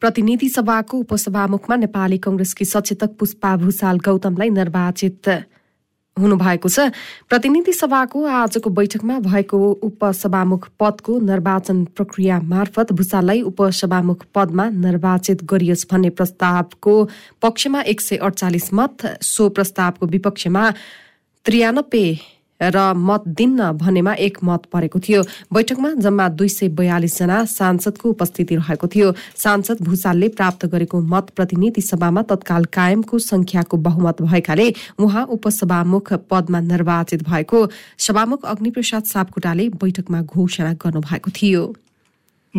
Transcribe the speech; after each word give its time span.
प्रतिनिधि 0.00 0.48
सभाको 0.48 0.98
उपसभामुखमा 0.98 1.76
नेपाली 1.76 2.18
कंग्रेसकी 2.18 2.64
सचेतक 2.64 3.14
पुष्पा 3.18 3.56
भूषाल 3.56 3.98
गौतमलाई 3.98 4.50
निर्वाचित 4.50 5.28
हुनुभएको 6.16 6.68
छ। 6.68 6.94
प्रतिनिधि 7.28 7.72
सभाको 7.72 8.22
आजको 8.22 8.70
बैठकमा 8.70 9.18
भएको 9.26 9.58
उपसभामुख 9.82 10.68
पदको 10.78 11.18
निर्वाचन 11.18 11.84
प्रक्रिया 11.98 12.40
मार्फत 12.46 12.92
भूषाललाई 12.94 13.42
उपसभामुख 13.50 14.24
पदमा 14.34 14.68
निर्वाचित 14.86 15.42
गरियोस् 15.42 15.86
भन्ने 15.90 16.10
प्रस्तावको 16.14 16.94
पक्षमा 17.42 17.80
एक 17.90 18.00
सय 18.00 18.16
अडचालिस 18.22 18.72
मत 18.74 19.06
सो 19.24 19.48
प्रस्तावको 19.50 20.06
विपक्षमा 20.06 20.70
त्रियानब्बे 21.44 22.04
र 22.60 22.92
मत 22.96 23.24
दिन्न 23.28 23.72
भनेमा 23.72 24.12
एक 24.14 24.38
मत 24.44 24.62
परेको 24.72 24.98
थियो। 24.98 25.22
बैठकमा 25.52 25.92
जम्मा 25.94 26.28
दुई 26.28 26.48
सय 26.48 26.68
बयालिस 26.68 27.18
जना 27.18 27.44
सांसदको 27.44 28.10
उपस्थिति 28.10 28.56
रहेको 28.56 28.86
थियो। 28.86 29.12
सांसद 29.36 29.82
भूषालले 29.82 30.28
प्राप्त 30.28 30.66
गरेको 30.66 31.00
मत 31.00 31.30
प्रतिनिधि 31.36 31.80
सभामा 31.80 32.22
तत्काल 32.22 32.64
कायमको 32.64 33.18
संख्याको 33.18 33.76
बहुमत 33.78 34.22
भएकाले 34.22 34.72
उहाँ 34.98 35.24
उपसभामुख 35.26 36.12
पदमा 36.30 36.60
निर्वाचित 36.60 37.22
भएको। 37.28 37.66
सभामुख 37.98 38.44
अग्निप्रसाद 38.44 39.04
सापकोटाले 39.04 39.68
बैठकमा 39.78 40.22
घोषणा 40.22 40.72
गर्नुभएको 40.72 41.30
थियो। 41.30 41.74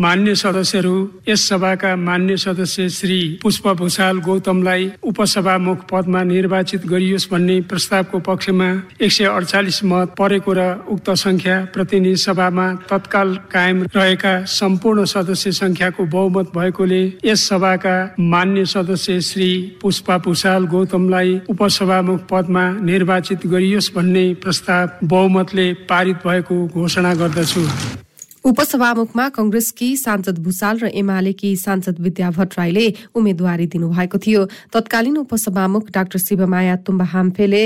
मान्य 0.00 0.34
सदस्यहरू 0.34 0.96
यस 1.28 1.42
सभाका 1.48 1.94
मान्य 1.98 2.36
सदस्य 2.36 2.88
श्री 2.88 3.18
पुष्प 3.42 3.66
भूषाल 3.78 4.18
गौतमलाई 4.26 4.90
उपसभामुख 5.10 5.84
पदमा 5.90 6.22
निर्वाचित 6.24 6.86
गरियोस् 6.86 7.28
भन्ने 7.30 7.60
प्रस्तावको 7.68 8.18
पक्षमा 8.28 8.70
एक 9.00 9.12
सय 9.12 9.24
अडचालिस 9.26 9.82
मत 9.84 10.14
परेको 10.18 10.52
र 10.52 10.64
उक्त 10.88 11.10
संख्या 11.24 11.58
प्रतिनिधि 11.74 12.16
सभामा 12.16 12.66
तत्काल 12.90 13.36
कायम 13.52 13.82
रहेका 13.96 14.34
सम्पूर्ण 14.48 15.04
सदस्य 15.12 15.52
संख्याको 15.60 16.04
बहुमत 16.16 16.56
भएकोले 16.56 17.04
यस 17.24 17.48
सभाका 17.48 17.96
मान्य 18.32 18.64
सदस्य 18.74 19.20
श्री 19.30 19.52
पुष्पा 19.82 20.18
भूषाल 20.24 20.66
गौतमलाई 20.74 21.40
उपसभामुख 21.50 22.20
पदमा 22.30 22.68
निर्वाचित 22.90 23.46
गरियोस् 23.46 23.94
भन्ने 23.96 24.28
प्रस्ताव 24.42 25.06
बहुमतले 25.08 25.72
पारित 25.90 26.26
भएको 26.26 26.66
घोषणा 26.68 27.14
गर्दछु। 27.14 27.66
उपसभामुखमा 28.44 29.28
कंग्रेसकी 29.28 29.96
सांसद 29.96 30.38
भूषाल 30.38 30.78
र 30.78 30.86
एमालेकी 30.96 31.56
सांसद 31.56 32.00
विद्या 32.00 32.30
भट्टराईले 32.30 32.86
उम्मेद्वारी 33.14 33.66
दिनुभएको 33.66 34.18
थियो। 34.18 34.44
तत्कालीन 34.72 35.16
उपसभामुख 35.16 35.90
डाक्टर 35.92 36.18
शिवमाया 36.18 36.76
तुम्बा 36.86 37.04
हाम्फेले 37.04 37.64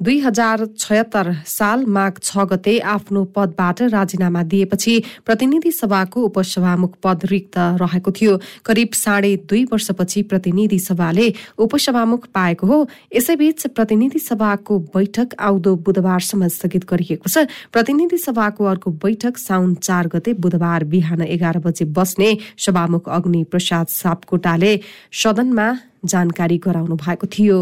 दुई 0.00 0.18
हजार 0.20 0.64
छयत्तर 0.78 1.32
साल 1.46 1.84
माघ 1.86 2.12
छ 2.18 2.44
गते 2.50 2.78
आफ्नो 2.88 3.24
पदबाट 3.36 3.80
राजीनामा 3.92 4.42
दिएपछि 4.42 4.94
प्रतिनिधि 5.26 5.72
सभाको 5.72 6.20
उपसभामुख 6.24 6.94
पद 7.02 7.26
रिक्त 7.30 7.58
रहेको 7.76 8.10
थियो। 8.10 8.36
करिब 8.64 8.92
साढे 8.94 9.36
दुई 9.44 9.64
वर्षपछि 9.72 10.22
प्रतिनिधि 10.22 10.78
सभाले 10.78 11.26
उपसभामुख 11.58 12.26
पाएको 12.34 12.66
हो। 12.66 12.78
यसैबीच 13.12 13.66
प्रतिनिधि 13.76 14.18
सभाको 14.20 14.78
बैठक 14.96 15.34
आउँदो 15.38 15.76
बुधबारसम्म 15.84 16.48
स्थगित 16.48 16.88
गरिएको 16.88 17.28
छ। 17.28 17.44
प्रतिनिधि 17.68 18.18
सभाको 18.18 18.64
अर्को 18.64 18.90
बैठक 19.04 19.36
साउन 19.38 19.74
चार 19.84 20.08
गते 20.08 20.32
बुधबार 20.40 20.84
बिहान 20.88 21.22
एघार 21.28 21.58
बजे 21.60 21.84
बस्ने 21.92 22.30
सभामुख 22.58 23.08
अग्नि 23.10 23.44
प्रसाद 23.52 23.86
सापकोटाले 23.92 24.72
सदनमा 25.12 25.68
जानकारी 26.06 26.58
गराउनु 26.58 26.96
भएको 26.96 27.26
थियो। 27.28 27.60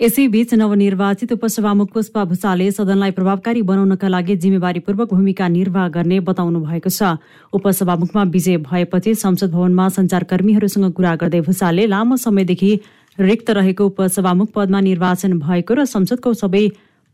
यसैबीच 0.00 0.52
नवनिर्वाचित 0.54 1.32
उपसभामुख 1.32 1.90
पुष्पा 1.92 2.24
भूषालले 2.24 2.70
सदनलाई 2.70 3.10
प्रभावकारी 3.10 3.60
बनाउनका 3.62 4.08
लागि 4.08 4.34
जिम्मेवारीपूर्वक 4.36 5.08
भूमिका 5.10 5.46
निर्वाह 5.48 5.88
गर्ने 5.88 6.18
बताउनु 6.20 6.60
भएको 6.60 6.90
छ। 6.90 7.16
उपसभामुखमा 7.52 8.22
विजय 8.28 8.56
भएपछि 8.60 9.14
संसद 9.16 9.50
भवनमा 9.50 9.88
संचारकर्मीहरूसँग 9.88 10.92
कुरा 10.92 11.14
गर्दै 11.16 11.40
भूषालले 11.40 11.86
लामो 11.86 12.16
समयदेखि 12.16 12.70
रिक्त 13.18 13.50
रहेको 13.50 13.86
उपसभामुख 13.86 14.52
पदमा 14.52 14.80
निर्वाचन 14.80 15.38
भएको 15.40 15.74
र 15.74 15.84
संसदको 15.86 16.32
सबै 16.34 16.64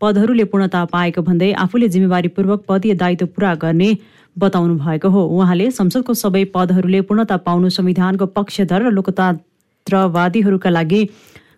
पदहरूले 0.00 0.44
पूर्णता 0.50 0.84
पाएको 0.91 1.22
भन्दै 1.22 1.53
आफूले 1.64 1.88
जिम्मेवारीपूर्वक 1.88 2.65
पदीय 2.69 2.94
दायित्व 2.98 3.26
पूरा 3.31 3.54
गर्ने 3.62 3.91
बताउनु 4.37 4.75
भएको 4.82 5.09
हो। 5.09 5.22
उहाँले 5.38 5.71
संसदको 5.71 6.15
सबै 6.19 6.44
पदहरूले 6.50 7.00
पूर्णता 7.06 7.37
पाउनु 7.47 7.71
संविधानको 7.78 8.26
पक्षधर 8.34 8.82
र 8.82 8.91
लोकतन्त्रवादीहरूका 8.91 10.71
लागि 10.71 11.03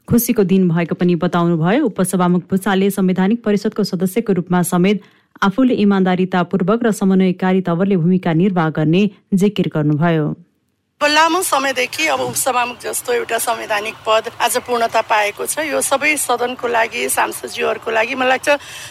खुसीको 0.08 0.44
दिन 0.44 0.68
भएको 0.68 0.94
पनि 0.94 1.14
बताउनुभयो। 1.16 1.84
उपसभामुख 1.86 2.42
भूषालले 2.50 2.90
संवैधानिक 2.90 3.42
परिषदको 3.44 3.84
सदस्यको 3.84 4.32
रूपमा 4.32 4.62
समेत 4.62 5.00
आफूले 5.42 5.74
इमान्दारितापूर्वक 5.74 6.82
र 6.84 6.90
समन्वयकारी 6.92 7.60
तवरले 7.60 7.96
भूमिका 7.96 8.32
निर्वाह 8.32 8.70
गर्ने 8.70 9.10
जिकिर 9.34 9.70
गर्नुभयो। 9.74 10.43
लामो 11.14 11.40
समयदेखि 11.42 12.06
अब 12.06 12.20
उपसभामुख 12.20 12.78
जस्तो 12.82 13.12
एउटा 13.12 13.38
संवैधानिक 13.38 13.94
पद 14.06 14.28
आज 14.40 14.56
पूर्णता 14.66 15.00
पाएको 15.06 15.46
छ। 15.46 15.62
यो 15.62 15.80
सबै 15.80 16.16
सदनको 16.18 16.66
लागि 16.66 17.08
सांसदज्यूहरूको 17.08 17.90
लागि 17.90 18.14
मलाई 18.14 18.28
लाग्छ 18.28 18.48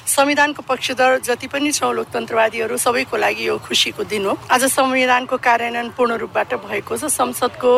संविधानको 0.08 0.62
पक्षधर 0.64 1.20
जति 1.20 1.48
पनि 1.52 1.72
छौँ 1.72 1.94
लोकतन्त्रवादीहरू 1.94 2.78
सबैको 2.78 3.18
लागि 3.18 3.48
यो 3.48 3.58
खुसीको 3.60 4.04
दिन 4.08 4.26
हो। 4.26 4.38
आज 4.48 4.64
संविधानको 4.72 5.38
कार्यान्वयन 5.38 5.90
पूर्ण 5.98 6.14
रूपबाट 6.24 6.54
भएको 6.64 6.98
छ। 6.98 7.12
संसदको 7.12 7.72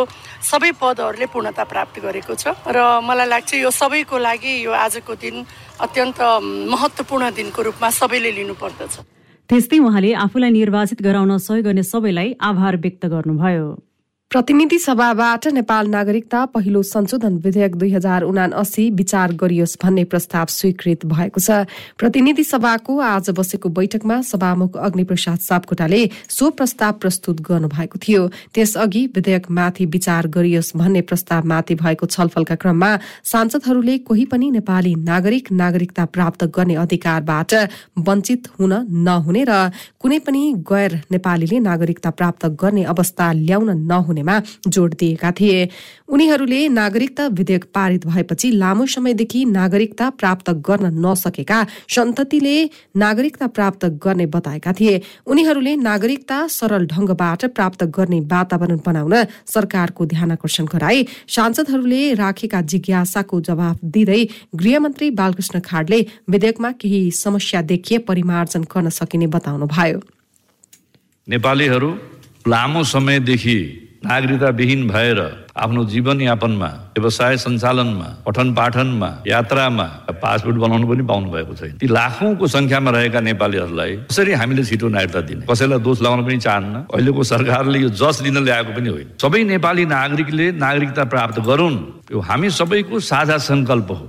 सबै 0.46 0.72
पदहरूले 0.78 1.26
पूर्णता 1.34 1.64
प्राप्त 1.66 2.00
गरेको 2.06 2.36
छ 2.38 2.54
र 2.70 3.02
मलाई 3.02 3.28
लाग्छ 3.28 3.54
यो 3.66 3.72
सबैको 3.72 4.18
लागि 4.20 4.54
यो 4.62 4.72
आजको 4.72 5.16
दिन 5.16 5.36
अत्यन्त 5.80 6.22
महत्त्वपूर्ण 6.70 7.34
दिनको 7.34 7.62
रूपमा 7.62 7.90
सबैले 7.90 8.32
लिनुपर्दछ। 8.32 8.94
त्यस्तै 9.50 9.80
उहाँले 9.80 10.14
आफूलाई 10.22 10.52
निर्वाचित 10.54 11.02
गराउन 11.02 11.38
सहयोग 11.40 11.66
गर्ने 11.66 11.84
सबैलाई 11.84 12.30
आभार 12.42 12.78
व्यक्त 12.78 13.06
गर्नुभयो। 13.06 13.66
प्रतिनिधि 14.32 14.78
सभाबाट 14.80 15.46
नेपाल 15.48 15.88
नागरिकता 15.88 16.44
पहिलो 16.46 16.82
संशोधन 16.84 17.36
विधेयक 17.40 17.76
दुई 17.76 17.92
हजार 17.92 18.22
उना 18.24 18.46
अस्सी 18.54 18.90
विचार 18.92 19.34
गरियोस् 19.34 19.76
भन्ने 19.84 20.04
प्रस्ताव 20.04 20.46
स्वीकृत 20.50 21.06
भएको 21.06 21.40
छ। 21.40 21.64
प्रतिनिधि 21.96 22.44
सभाको 22.44 22.98
आज 23.00 23.30
बसेको 23.32 23.70
बैठकमा 23.70 24.20
सभामुख 24.24 24.76
अग्निप्रसाद 24.78 25.40
सापकोटाले 25.40 26.02
सो 26.30 26.50
प्रस्ताव 26.52 26.92
प्रस्तुत 27.00 27.42
गर्नुभएको 27.42 28.00
थियो। 28.04 28.28
त्यसअघि 28.52 29.06
विधेयकमाथि 29.16 29.86
विचार 29.96 30.28
गरियोस् 30.28 30.76
भन्ने 30.76 31.02
प्रस्तावमाथि 31.08 31.76
भएको 31.76 32.06
छलफलका 32.08 32.56
क्रममा 32.58 32.92
सांसदहरूले 33.24 33.98
कोही 34.04 34.26
पनि 34.28 34.52
नेपाली 34.52 34.94
नागरिक 35.06 35.52
नागरिकता 35.54 36.06
प्राप्त 36.12 36.44
गर्ने 36.52 36.76
अधिकारबाट 36.84 37.54
वञ्चित 38.04 38.52
हुन 38.60 38.74
नहुने 39.08 39.46
र 39.48 39.72
कुनै 40.02 40.20
पनि 40.28 40.44
गैर 40.66 41.00
नेपालीले 41.12 41.60
नागरिकता 41.62 42.10
प्राप्त 42.12 42.46
गर्ने 42.62 42.84
अवस्था 42.92 43.32
ल्याउन 43.40 43.76
नहुने 43.86 44.24
हुनेमा 44.26 44.42
जोड 44.68 44.94
दिएका 45.00 45.32
थिए। 45.32 45.70
उनीहरूले 46.08 46.68
नागरिकता 46.70 47.28
विधेयक 47.30 47.64
पारित 47.74 48.06
भएपछि 48.08 48.52
लामो 48.54 48.86
समयदेखि 48.86 49.46
नागरिकता 49.48 50.10
प्राप्त 50.12 50.50
गर्न 50.62 50.86
नसकेका 51.06 51.60
सन्ततिले 51.90 52.58
नागरिकता 52.98 53.48
प्राप्त 53.48 53.86
गर्ने 54.04 54.26
बताएका 54.26 54.74
थिए। 54.74 55.02
उनीहरूले 55.28 55.76
नागरिकता 55.78 56.48
सरल 56.48 56.86
ढंगबाट 56.88 57.46
प्राप्त 57.56 57.84
गर्ने 57.98 58.20
वातावरण 58.26 58.80
बनाउन 58.86 59.14
सरकारको 59.46 60.06
ध्यान 60.06 60.32
आकर्षण 60.32 60.66
गराए। 60.74 61.06
सांसदहरूले 61.28 62.14
राखेका 62.14 62.62
जिज्ञासाको 62.64 63.42
जवाब 63.42 63.80
दिँदै 63.86 64.24
गृहमन्त्री 64.56 65.10
बालकृष्ण 65.12 65.60
खाडले 65.66 66.00
विधेयकमा 66.30 66.72
केही 66.72 67.12
समस्या 67.14 67.62
देखिए 67.62 67.98
परिमार्जन 68.08 68.62
गर्न 68.66 68.90
सकिने 68.90 69.28
बताउनु 69.28 69.66
भयो 69.68 70.00
नेपालीहरू 71.28 71.90
लामो 72.48 72.84
समयदेखि 72.86 73.58
नागरिकता 74.06 74.50
विहीन 74.50 74.88
भएर 74.88 75.20
आफ्नो 75.58 75.84
जीवनयापनमा 75.86 76.68
व्यवसाय 76.98 77.38
सञ्चालनमा 77.38 78.08
पठन 78.26 78.54
पाठनमा 78.54 79.10
यात्रामा 79.28 79.84
पासपोर्ट 80.22 80.58
बनाउनु 80.58 80.88
पनि 80.88 81.04
पाउनु 81.04 81.32
भएको 81.32 81.54
छैन। 81.56 81.78
ती 81.82 81.88
लाखौंको 81.88 82.48
संख्यामा 82.48 82.92
रहेका 82.92 83.20
नेपालीहरूलाई 83.20 83.92
कसरी 84.12 84.32
हामीले 84.34 84.64
छिटो 84.64 84.88
नागरिकता 84.88 85.22
दिने? 85.22 85.46
कसैलाई 85.50 85.80
दोष 85.80 86.02
लगाउन 86.02 86.26
पनि 86.26 86.38
चाहन्न। 86.38 86.76
अहिलेको 86.94 87.24
सरकारले 87.24 87.80
यो 87.80 87.90
जस 87.90 88.22
दिन 88.22 88.38
ल्याएको 88.44 88.72
पनि 88.78 88.90
होइन। 88.90 89.08
सबै 89.22 89.44
नेपाली 89.44 89.86
नागरिकले 89.86 90.52
नागरिकता 90.52 91.04
प्राप्त 91.04 91.40
गरून्। 91.40 91.78
यो 92.12 92.20
हामी 92.20 92.50
सबैको 92.50 93.00
साझा 93.00 93.38
सङ्कल्प 93.38 93.92
हो। 93.92 94.06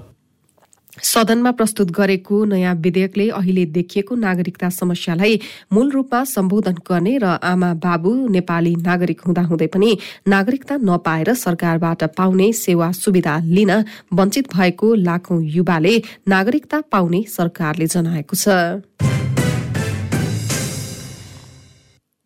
सदनमा 1.02 1.50
प्रस्तुत 1.50 1.90
गरेको 1.90 2.44
नयाँ 2.44 2.74
विधेयकले 2.74 3.28
अहिले 3.30 3.64
देखिएको 3.66 4.14
नागरिकता 4.14 4.68
समस्यालाई 4.70 5.40
मूल 5.72 5.90
रूपमा 5.90 6.22
सम्बोधन 6.24 6.76
गर्ने 6.88 7.16
र 7.18 7.24
आमा 7.42 7.72
बाबु 7.74 8.12
नेपाली 8.28 8.74
नागरिक 8.80 9.20
हुँदाहुँदै 9.20 9.66
पनि 9.66 9.90
नागरिकता 10.28 10.76
नपाएर 10.82 11.34
सरकारबाट 11.34 12.04
पाउने 12.16 12.52
सेवा 12.52 12.90
सुविधा 12.92 13.38
लिन 13.46 13.72
वञ्चित 14.12 14.52
भएको 14.56 14.94
लाखौं 14.94 15.42
युवाले 15.42 16.02
नागरिकता 16.28 16.80
पाउने 16.92 17.24
सरकारले 17.28 17.86
जनाएको 17.86 18.36
छ। 18.36 19.15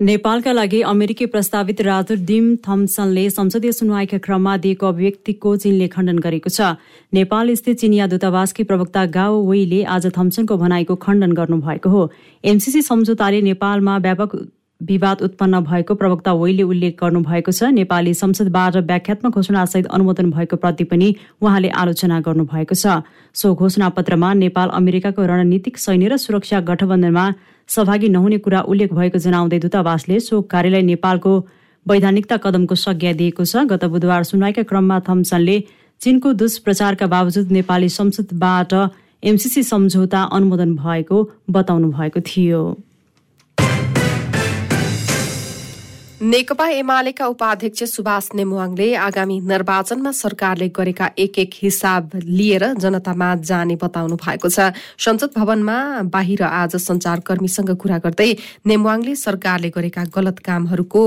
नेपालका 0.00 0.52
लागि 0.52 0.81
अमेरिकी 0.81 1.26
प्रस्तावित 1.26 1.81
राजदूत 1.81 2.19
डिम 2.26 2.44
थम्सनले 2.67 3.29
संसदीय 3.31 3.73
सुनवाईका 3.73 4.19
क्रममा 4.19 4.56
दिएको 4.56 4.87
अभिव्यक्तिको 4.87 5.56
चीनले 5.56 5.88
खण्डन 5.88 6.19
गरेको 6.19 6.49
छ। 6.49 6.69
नेपाल 7.12 7.52
स्थित 7.55 7.76
चिनिया 7.76 8.06
दूतावासकी 8.06 8.62
प्रवक्ता 8.64 9.05
गाओ 9.12 9.35
वेले 9.44 9.82
आज 9.85 10.06
थम्सनको 10.17 10.56
भनाइको 10.56 10.97
खण्डन 10.97 11.32
गर्नुभएको 11.32 11.91
हो। 11.91 12.08
एमसिसी 12.44 12.82
सम्झौताले 12.82 13.41
नेपालमा 13.43 13.99
व्यापक 13.99 14.37
विवाद 14.81 15.23
उत्पन्न 15.23 15.61
भएको 15.61 15.94
प्रवक्ता 15.94 16.32
वैले 16.32 16.62
उल्लेख 16.62 16.97
गर्नुभएको 17.00 17.53
छ। 17.53 17.62
नेपाली 17.77 18.15
संसदबाट 18.15 18.77
व्याख्यात्मक 18.88 19.35
घोषणासहित 19.35 19.87
अनुमोदन 19.87 20.31
भएको 20.31 20.56
प्रति 20.56 20.85
पनि 20.85 21.09
उहाँले 21.43 21.69
आलोचना 21.69 22.21
गर्नुभएको 22.21 22.75
छ। 22.75 23.05
सो 23.35 23.55
घोषणापत्रमा 23.55 24.32
नेपाल 24.35 24.69
अमेरिकाको 24.75 25.27
रणनीतिक 25.27 25.79
सैन्य 25.79 26.09
र 26.09 26.17
सुरक्षा 26.17 26.61
गठबन्धनमा 26.65 27.25
सहभागी 27.69 28.09
नहुने 28.09 28.38
कुरा 28.44 28.61
उल्लेख 28.67 28.93
भएको 28.93 29.19
जनाउँदै 29.21 29.59
दूतावासले 29.61 30.21
सो 30.21 30.41
कार्यलाई 30.49 30.83
नेपालको 30.83 31.33
वैधानिकता 31.87 32.37
कदमको 32.37 32.75
संज्ञा 32.76 33.12
दिएको 33.21 33.44
छ। 33.44 33.69
गत 33.69 33.85
बुधबार 33.85 34.23
सुनवाईका 34.25 34.62
क्रममा 34.65 35.00
थम्सनले 35.06 35.56
चीनको 36.00 36.33
दुष्प्रचारका 36.41 37.06
बावजुद 37.06 37.53
नेपाली 37.53 37.88
संसदबाट 37.88 38.73
एमसिसी 39.23 39.62
सम्झौता 39.62 40.21
अनुमोदन 40.33 40.75
भएको 40.76 41.17
बताउनु 41.50 41.88
भएको 41.93 42.21
थियो। 42.25 42.61
नेकपा 46.21 46.67
एमालेका 46.69 47.27
उपाध्यक्ष 47.27 47.83
सुभाष 47.91 48.29
नेमुवाङले 48.35 48.89
आगामी 48.95 49.39
निर्वाचनमा 49.41 50.11
सरकारले 50.13 50.69
गरेका 50.69 51.09
एक 51.17 51.39
एक 51.39 51.51
हिसाब 51.57 52.11
लिएर 52.15 52.65
जनतामा 52.77 53.29
जाने 53.41 53.77
बताउनु 53.81 54.17
भएको 54.21 54.49
छ। 54.49 54.69
संसद 55.01 55.31
भवनमा 55.37 55.77
बाहिर 56.13 56.43
आज 56.45 56.77
संचारकर्मीसँग 56.77 57.71
कुरा 57.81 57.99
गर्दै 58.05 58.29
नेमुवाङले 58.67 59.15
सरकारले 59.17 59.71
गरेका 59.73 60.05
गलत 60.13 60.39
कामहरूको 60.45 61.03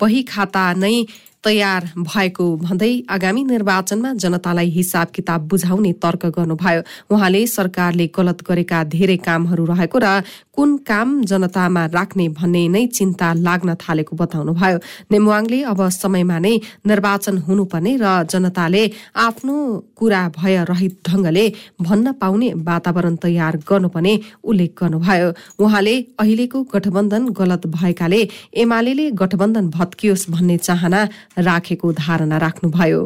बही 0.00 0.22
खाता 0.32 0.64
नै 0.80 0.96
तयार 1.44 1.82
भएको 1.98 2.44
भन्दै 2.56 2.92
आगामी 3.10 3.42
निर्वाचनमा 3.44 4.12
जनतालाई 4.14 4.68
हिसाब 4.70 5.08
किताब 5.14 5.40
बुझाउने 5.48 5.92
तर्क 6.00 6.26
गर्नुभयो। 6.36 6.80
उहाँले 7.12 7.46
सरकारले 7.46 8.06
गलत 8.16 8.38
गरेका 8.48 8.78
धेरै 8.88 9.16
कामहरू 9.26 9.64
रहेको 9.64 9.98
र 9.98 10.22
कुन 10.56 10.76
काम 10.88 11.08
जनतामा 11.24 11.84
राख्ने 11.92 12.28
भन्ने 12.38 12.62
नै 12.68 12.86
चिन्ता 12.96 13.28
लाग्न 13.46 13.74
थालेको 13.76 14.16
बताउनुभयो। 14.16 14.78
नेमुवाङले 15.12 15.58
अब 15.66 15.80
समयमा 15.92 16.38
नै 16.38 16.54
निर्वाचन 16.86 17.36
हुनुपर्ने 17.46 17.92
र 18.00 18.06
जनताले 18.30 18.82
आफ्नो 19.18 19.56
कुरा 19.98 20.22
भय 20.38 20.56
रहित 20.70 20.94
ढंगले 21.08 21.44
भन्न 21.82 22.12
पाउने 22.22 22.48
वातावरण 22.64 23.14
तयार 23.20 23.56
गर्नुपर्ने 23.68 24.14
उल्लेख 24.44 24.72
गर्नुभयो। 24.80 25.28
उहाँले 25.60 25.94
अहिलेको 26.20 26.62
गठबन्धन 26.72 27.28
गलत 27.40 27.66
भएकाले 27.76 28.20
एमाले 28.54 29.10
गठबन्धन 29.12 29.68
भत्कियोस् 29.70 30.30
भन्ने 30.30 30.56
चाहना 30.58 31.00
राखेको 31.38 31.92
धारणा 31.92 32.36
राख्नुभयो। 32.38 33.02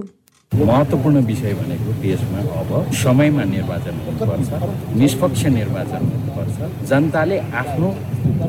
महत्त्वपूर्ण 0.53 1.21
विषय 1.25 1.53
भनेको 1.55 1.93
देशमा 2.03 2.41
अब 2.61 2.91
समयमा 2.93 3.45
निर्वाचन 3.45 3.97
हुनुपर्छ 4.05 4.97
निष्पक्ष 5.01 5.45
निर्वाचन 5.57 6.03
हुनुपर्छ। 6.13 6.89
जनताले 6.89 7.39
आफ्नो 7.61 7.89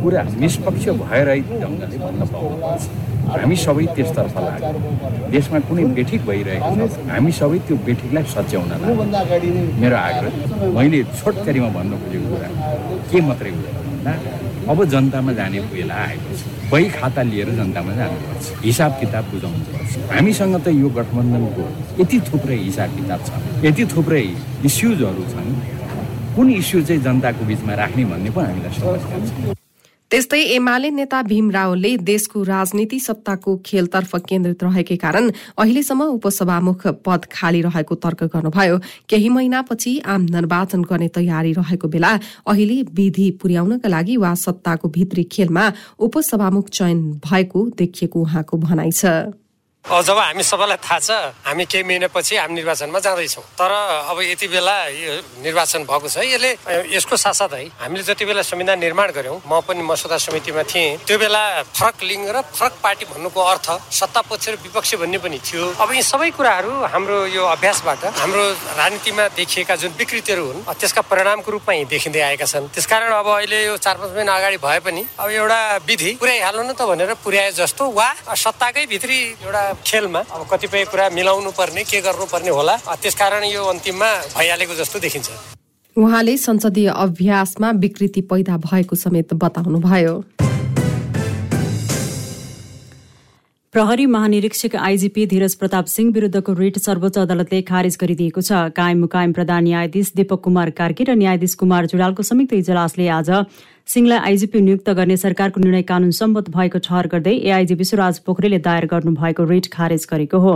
कुरा 0.03 0.23
निष्पक्ष 0.39 0.83
भएर 1.01 1.27
ढङ्गले 1.61 1.97
भन्न 1.97 2.21
पाउनुपर्छ। 2.33 2.83
हामी 3.29 3.55
सबै 3.55 3.85
त्यसतर्फ 3.95 4.35
लाग्यो। 4.37 5.29
देशमा 5.31 5.59
कुनै 5.67 5.83
बेठिक 5.95 6.21
भइरहेको 6.27 6.87
छ। 6.87 7.09
हामी 7.11 7.31
सबै 7.39 7.59
त्यो 7.67 7.75
बेठिकलाई 7.87 8.23
सच्याउन 8.35 8.69
लाग्यो। 8.83 8.93
मेरो 9.81 9.95
आग्रह 9.95 10.33
मैले 10.75 11.03
छोटकरीमा 11.19 11.69
भन्नु 11.75 11.95
खोजेको 12.03 12.27
कुरा 12.31 12.49
के 13.11 13.21
मात्रै 13.27 13.51
हो 13.55 13.61
भन्दा 13.75 14.11
अब 14.71 14.77
जनतामा 14.91 15.31
जाने 15.39 15.59
बेला 15.71 15.95
आएको 16.07 16.31
छ। 16.39 16.41
बही 16.71 16.89
खाता 16.97 17.21
लिएर 17.29 17.49
जनतामा 17.59 17.93
जानुपर्छ 17.95 18.63
हिसाब 18.63 18.91
किताब 18.99 19.23
बुझाउनुपर्छ 19.31 20.11
हामीसँग 20.11 20.55
त 20.65 20.67
यो 20.81 20.89
गठबन्धनको 20.97 21.63
यति 22.01 22.19
थुप्रै 22.29 22.57
हिसाब 22.67 22.89
किताब 22.97 23.19
छ 23.27 23.65
यति 23.65 23.85
थुप्रै 23.95 24.25
इस्युजहरू 24.69 25.23
छन्। 25.33 25.49
कुन 26.35 26.49
इस्यु 26.51 26.81
चाहिँ 26.87 27.01
जनताको 27.03 27.45
बिचमा 27.45 27.73
राख्ने 27.81 28.05
भन्ने 28.11 28.29
पनि 28.35 28.47
हामीलाई 28.47 28.73
समस्या 28.79 29.17
छ 29.25 29.68
त्यस्तै 30.11 30.41
एमाले 30.53 30.89
नेता 30.89 31.21
भीम 31.21 31.49
रावलले 31.51 31.89
देशको 32.01 32.41
राजनीति 32.43 32.99
सत्ताको 32.99 33.51
खेलतर्फ 33.65 34.15
केन्द्रित 34.29 34.63
रहेकै 34.63 34.95
कारण 34.97 35.25
अहिलेसम्म 35.57 36.07
उपसभामुख 36.17 36.85
पद 37.05 37.25
खाली 37.31 37.61
रहेको 37.61 37.95
तर्क 37.95 38.23
गर्नुभयो। 38.33 38.77
केही 39.09 39.29
महिनापछि 39.29 39.91
आम 40.09 40.25
निर्वाचन 40.35 40.81
गर्ने 40.89 41.07
तयारी 41.13 41.51
रहेको 41.53 41.87
बेला 41.87 42.13
अहिले 42.49 42.77
विधि 42.91 43.27
पुर्याउनका 43.41 43.89
लागि 43.89 44.15
वा 44.17 44.33
सत्ताको 44.45 44.89
भित्री 44.97 45.23
खेलमा 45.29 45.65
उपसभामुख 46.01 46.69
चयन 46.73 46.97
भएको 47.21 47.61
देखिएको 47.77 48.21
उहाँको 48.21 48.57
भनाइ 48.65 48.91
छ। 48.91 49.13
जब 49.89 50.17
हामी 50.17 50.43
सबैलाई 50.43 50.77
थाहा 50.85 50.99
छ 51.01 51.09
हामी 51.49 51.65
केही 51.65 51.83
महिनापछि 51.83 52.35
आम 52.37 52.51
निर्वाचनमा 52.53 52.99
जाँदैछौँ। 53.01 53.43
तर 53.57 53.71
अब 54.13 54.21
यति 54.21 54.47
बेला 54.47 54.77
यो 54.85 55.13
निर्वाचन 55.41 55.83
भएको 55.89 56.07
छ 56.07 56.21
यसले 56.29 56.51
यसको 56.93 57.17
साथसाथै 57.17 57.65
हामीले 57.81 58.03
जति 58.05 58.25
बेला 58.29 58.41
संविधान 58.45 58.79
निर्माण 58.79 59.09
गऱ्यौँ 59.17 59.41
म 59.49 59.59
पनि 59.65 59.81
मसौदा 59.81 60.17
समितिमा 60.21 60.63
थिएँ 60.69 60.97
त्यो 61.09 61.17
बेला 61.17 61.41
फरक 61.73 61.97
लिङ्ग 62.05 62.29
र 62.29 62.37
फरक 62.53 62.73
पार्टी 62.85 63.05
भन्नुको 63.09 63.41
अर्थ 63.41 63.67
सत्ता 63.89 64.21
पक्ष 64.29 64.49
र 64.49 64.55
विपक्ष 64.61 64.95
भन्ने 65.01 65.17
पनि 65.25 65.39
थियो। 65.41 65.65
अब 65.81 65.89
यी 65.89 66.03
सबै 66.05 66.29
कुराहरू 66.37 66.71
हाम्रो 66.93 67.17
यो 67.33 67.43
अभ्यासबाट 67.57 68.05
हाम्रो 68.13 68.43
राजनीतिमा 68.77 69.27
देखिएका 69.41 69.75
जुन 69.81 69.91
विकृतिहरू 69.97 70.45
हुन् 70.45 70.63
त्यसका 70.69 71.01
परिणामको 71.01 71.49
रूपमा 71.49 71.73
यी 71.73 71.85
देखिँदै 71.89 72.21
आएका 72.29 72.45
छन्। 72.45 72.69
त्यसकारण 72.77 73.09
अब 73.09 73.27
अहिले 73.41 73.65
यो 73.65 73.77
चार 73.81 73.97
पाँच 73.97 74.11
महिना 74.13 74.37
अगाडि 74.37 74.57
भए 74.61 74.79
पनि 74.85 75.01
अब 75.17 75.29
एउटा 75.33 75.59
विधि 75.81 76.11
पुर्याइहाल्नु 76.21 76.63
न 76.63 76.71
त 76.77 76.85
भनेर 76.85 77.13
पुर्याए 77.25 77.51
जस्तो 77.57 77.89
वा 77.89 78.07
सत्ताकै 78.37 78.85
भित्री 78.85 79.19
एउटा 79.41 79.78
खेलमा 79.85 80.19
अब 80.19 80.47
कतिपय 80.51 80.85
कुरा 80.91 81.09
मिलाउनु 81.09 81.51
पर्ने 81.51 81.83
के 81.83 82.01
गर्नुपर्ने 82.01 82.49
होला। 82.49 82.75
त्यसकारण 82.95 83.43
यो 83.45 83.63
अन्तिममा 83.65 84.09
भइहालेको 84.35 84.73
जस्तो 84.75 84.99
देखिन्छ। 84.99 85.29
उहाँले 85.97 86.37
संसदीय 86.39 86.87
अभ्यासमा 86.89 87.71
विकृति 87.77 88.21
पैदा 88.29 88.57
भएको 88.57 88.95
समेत 88.95 89.33
बताउनुभयो। 89.35 90.15
प्रहरी 93.73 94.05
महानिरीक्षक 94.05 94.75
आइजिपी 94.75 95.25
धीरज 95.27 95.55
प्रताप 95.55 95.85
सिंह 95.85 96.11
विरूद्धको 96.13 96.53
रिट 96.53 96.77
सर्वोच्च 96.79 97.17
अदालतले 97.19 97.61
खारेज 97.61 97.97
गरिदिएको 98.01 98.41
छ। 98.41 98.73
कायम 98.73 98.97
मुकायम 98.99 99.31
प्रधान 99.33 99.63
न्यायाधीश 99.63 100.11
दीपक 100.15 100.41
कुमार 100.41 100.69
कार्की 100.73 101.03
र 101.03 101.13
न्यायाधीश 101.13 101.53
कुमार 101.53 101.85
जुडालको 101.85 102.23
संयुक्त 102.23 102.53
इजलासले 102.53 103.07
आज 103.07 103.29
सिंहलाई 103.89 104.17
आइजिपी 104.19 104.59
नियुक्त 104.61 104.89
गर्ने 104.97 105.15
सरकारको 105.17 105.61
निर्णय 105.61 105.81
कानून 105.81 106.11
सम्मत 106.15 106.49
भएको 106.55 106.79
ठहर 106.87 107.07
गर्दै 107.11 107.31
एआइजी 107.35 107.75
विश्वराज 107.75 108.19
पोखरेलले 108.25 108.59
दायर 108.67 108.85
गर्नुभएको 108.91 109.45
रिट 109.51 109.69
खारेज 109.73 110.05
गरेको 110.11 110.39
हो। 110.39 110.53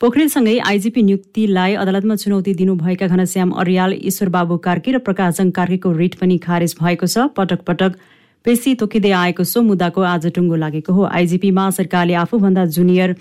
पोखरेलसँगै 0.00 0.58
आइजिपी 0.68 1.02
नियुक्तिलाई 1.02 1.74
अदालतमा 1.82 2.16
चुनौती 2.22 2.54
दिनुभएका 2.60 3.06
घनश्याम 3.08 3.50
अरियाल 3.62 3.96
ईश्वरबाबु 4.12 4.58
कार्की 4.68 4.92
र 4.92 5.02
प्रकाशजङ 5.10 5.50
कार्कीको 5.58 5.92
रिट 5.98 6.14
पनि 6.22 6.38
खारेज 6.46 6.76
भएको 6.78 7.06
छ। 7.08 7.26
पटक 7.34 7.66
पटक 7.66 7.98
पेशी 8.44 8.74
तोकिँदै 8.78 9.12
आएको 9.24 9.50
सो 9.54 9.66
मुद्दाको 9.66 10.06
आज 10.12 10.30
टुङ्गो 10.38 10.62
लागेको 10.62 10.92
हो। 10.92 11.10
आइजिपीमा 11.10 11.68
सरकारले 11.74 12.14
आफूभन्दा 12.22 12.70
जुनियर 12.78 13.18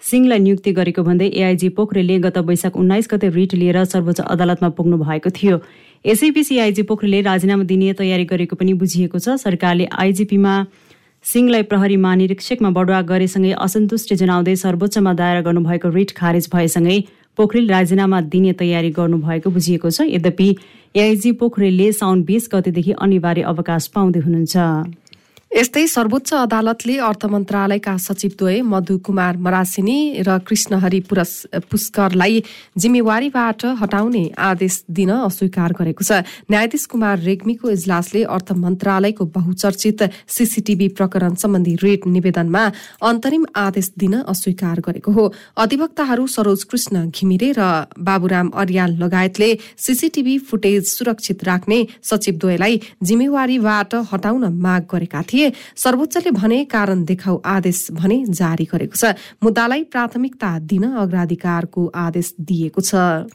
सिंहलाई 0.00 0.38
नियुक्ति 0.46 0.72
गरेको 0.72 1.02
भन्दै 1.04 1.32
एआइजी 1.34 1.74
पोखरेलले 1.74 2.22
गत 2.22 2.38
वैशाख 2.46 2.76
उन्नाइस 2.78 3.08
गते 3.10 3.34
रिट 3.34 3.54
लिएर 3.58 3.84
सर्वोच्च 3.90 4.20
अदालतमा 4.30 4.68
पुग्नु 4.78 5.04
भएको 5.06 5.30
थियो। 5.36 5.62
यसैबीच 6.04 6.52
आइजी 6.58 6.82
पोखरेलले 6.82 7.20
राजीनामा 7.22 7.64
दिने 7.64 7.92
तयारी 7.94 8.24
गरेको 8.24 8.56
पनि 8.56 8.72
बुझिएको 8.74 9.18
छ। 9.18 9.36
सरकारले 9.38 9.84
आइजिपीमा 9.94 10.52
सिंहलाई 11.24 11.62
प्रहरी 11.68 11.96
महानिरीक्षकमा 11.96 12.70
बढुवा 12.72 13.00
गरेसँगै 13.04 13.52
असन्तुष्टि 13.60 14.16
जनाउँदै 14.16 14.54
सर्वोच्चमा 14.56 15.12
दायर 15.14 15.42
गर्नुभएको 15.44 15.88
रिट 15.92 16.10
खारेज 16.16 16.48
भएसँगै 16.54 16.96
पोखरेल 17.36 17.68
राजीनामा 17.68 18.20
दिने 18.32 18.52
तयारी 18.56 18.90
गर्नुभएको 18.96 19.50
बुझिएको 19.50 19.90
छ। 19.90 20.08
यद्यपि 20.08 20.48
एआइजी 20.96 21.32
पोखरेलले 21.36 21.92
साउन 21.92 22.24
बिस 22.24 22.48
गतेदेखि 22.48 22.92
अनिवार्य 22.98 23.42
अवकाश 23.52 23.86
पाउँदै 23.94 24.20
हुनुहुन्छ। 24.24 24.56
यस्तै 25.50 25.82
सर्वोच्च 25.88 26.30
अदालतले 26.36 26.94
अर्थ 27.02 27.22
मन्त्रालयका 27.26 27.92
सचिवद्वय 27.98 28.60
मधु 28.64 28.94
कुमार 29.06 29.36
मरासिनी 29.36 29.98
र 30.22 30.38
कृष्णहरि 30.46 31.00
पुष्करलाई 31.70 32.36
जिम्मेवारीबाट 32.78 33.64
हटाउने 33.80 34.22
आदेश 34.40 34.74
दिन 34.88 35.10
अस्वीकार 35.10 35.70
गरेको 35.74 36.04
छ। 36.06 36.22
न्यायाधीश 36.50 36.84
कुमार 36.86 37.16
रेग्मीको 37.20 37.66
इजलासले 37.68 38.22
अर्थ 38.30 38.48
मन्त्रालयको 38.62 39.24
बहुचर्चित 39.36 40.00
सीसीटीभी 40.30 40.88
प्रकरण 40.94 41.34
सम्बन्धी 41.42 41.74
रेट 41.82 42.06
निवेदनमा 42.06 42.64
अन्तरिम 43.02 43.44
आदेश 43.58 43.90
दिन 43.98 44.14
अस्वीकार 44.24 44.80
गरेको 44.86 45.10
हो। 45.10 45.24
अधिवक्ताहरू 45.58 46.26
सरोज 46.28 46.62
कृष्ण 46.70 47.10
घिमिरे 47.10 47.50
र 47.58 47.66
बाबुराम 47.98 48.54
अर्याल 48.54 48.96
लगायतले 49.02 49.50
सीसीटीभी 49.76 50.38
फुटेज 50.46 50.82
सुरक्षित 50.94 51.44
राख्ने 51.44 51.80
सचिवद्वयलाई 52.06 52.80
जिम्मेवारीबाट 53.02 53.94
हटाउन 54.12 54.42
माग 54.62 54.88
गरेका 54.94 55.22
थिए। 55.26 55.39
थिए 55.40 55.52
सर्वोच्चले 55.76 56.30
भने 56.36 56.64
कारण 56.68 57.04
देखाउ 57.06 57.40
आदेश 57.48 57.86
भने 57.96 58.22
जारी 58.36 58.68
गरेको 58.68 58.96
छ। 58.96 59.16
मुद्दालाई 59.42 59.82
प्राथमिकता 59.92 60.58
दिन 60.68 60.84
अग्राधिकारको 61.00 61.90
आदेश 61.96 62.34
दिएको 62.40 62.80
छ। 62.84 63.28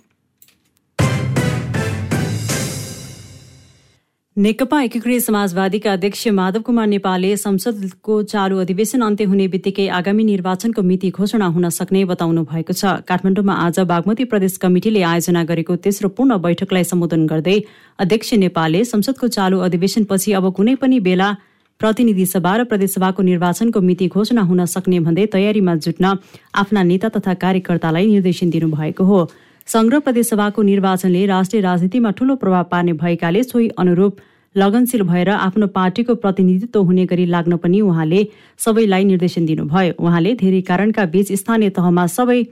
नेकपा 4.37 4.81
एकीकृत 4.81 5.21
समाजवादीका 5.23 5.91
अध्यक्ष 5.93 6.27
माधव 6.27 6.61
कुमार 6.61 6.87
नेपालले 6.87 7.35
संसदको 7.37 8.15
चालु 8.25 8.57
अधिवेशन 8.59 9.01
अन्त्य 9.01 9.23
हुने 9.23 9.47
बित्तिकै 9.47 9.87
आगामी 9.87 10.23
निर्वाचनको 10.23 10.81
मिति 10.83 11.09
घोषणा 11.09 11.47
हुन 11.55 11.69
सक्ने 11.71 12.03
बताउनु 12.05 12.43
भएको 12.43 12.73
छ। 12.73 12.99
काठमाडौँमा 13.07 13.53
आज 13.55 13.79
बागमती 13.87 14.25
प्रदेश 14.27 14.57
कमिटिले 14.59 15.01
आयोजना 15.07 15.43
गरेको 15.47 15.75
तेस्रो 15.79 16.09
पूर्ण 16.19 16.37
बैठकलाई 16.43 16.83
सम्बोधन 16.83 17.25
गर्दै 17.25 17.57
अध्यक्ष 17.99 18.33
नेपालले 18.43 18.83
संसदको 18.85 19.27
चालु 19.39 19.59
अधिवेशनपछि 19.63 20.35
अब 20.35 20.51
कुनै 20.51 20.75
पनि 20.83 20.99
बेला 20.99 21.29
प्रतिनिधि 21.79 22.25
सभा 22.25 22.55
र 22.55 22.63
प्रदेशसभाको 22.63 23.23
निर्वाचनको 23.23 23.79
मिति 23.81 24.07
घोषणा 24.07 24.41
हुन 24.41 24.65
सक्ने 24.65 24.99
भन्दै 24.99 25.25
तयारीमा 25.27 25.75
जुट्न 25.77 26.13
आफ्ना 26.55 26.83
नेता 26.83 27.09
तथा 27.09 27.33
कार्यकर्तालाई 27.41 28.07
निर्देशन 28.07 28.49
दिनुभएको 28.49 29.03
हो। 29.03 29.19
संघ 29.67 29.93
प्रदेशसभाको 29.95 30.61
निर्वाचनले 30.63 31.25
राष्ट्रिय 31.25 31.61
राजनीतिमा 31.61 32.11
ठूलो 32.17 32.35
प्रभाव 32.37 32.63
पार्ने 32.71 32.93
भएकाले 32.95 33.43
सोही 33.43 33.69
अनुरूप 33.77 34.17
लगनशील 34.55 35.01
भएर 35.03 35.29
आफ्नो 35.29 35.67
पार्टीको 35.75 36.15
प्रतिनिधित्व 36.15 36.81
हुने 36.81 37.05
गरी 37.05 37.25
लाग्न 37.27 37.57
पनि 37.59 37.81
उहाँले 37.83 38.27
सबैलाई 38.59 39.03
निर्देशन 39.03 39.45
दिनुभयो। 39.45 39.93
उहाँले 39.99 40.33
धेरै 40.35 40.61
कारणका 40.63 41.05
बीच 41.11 41.31
स्थानीय 41.35 41.69
तहमा 41.75 42.05
सबै 42.09 42.43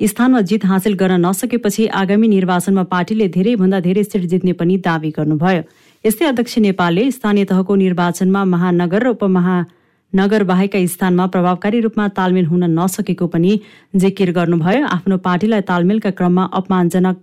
स्थानमा 0.00 0.40
जित 0.48 0.64
हासिल 0.64 0.94
गर्न 0.94 1.24
नसकेपछि 1.26 1.86
आगामी 2.00 2.28
निर्वाचनमा 2.28 2.82
पार्टीले 2.88 3.28
धेरैभन्दा 3.36 3.80
धेरै 3.80 4.04
सिट 4.04 4.22
जित्ने 4.32 4.52
पनि 4.52 4.76
दावी 4.80 5.10
गर्नुभयो। 5.16 5.62
यस्तै 6.06 6.26
अध्यक्ष 6.26 6.58
नेपालले 6.62 7.04
स्थानीय 7.10 7.44
तहको 7.50 7.74
निर्वाचनमा 7.76 8.40
महानगर 8.50 9.02
र 9.02 9.10
उपमहानगर 9.14 10.42
बाहेकका 10.50 10.80
स्थानमा 10.86 11.24
प्रभावकारी 11.34 11.78
रूपमा 11.86 12.04
तालमेल 12.18 12.46
हुन 12.46 12.62
नसकेको 12.74 13.26
पनि 13.32 13.54
जिकिर 14.02 14.30
गर्नुभयो। 14.36 14.82
आफ्नो 14.96 15.16
पार्टीलाई 15.24 15.64
तालमेलका 15.70 16.10
क्रममा 16.20 16.44
अपमानजनक 16.58 17.16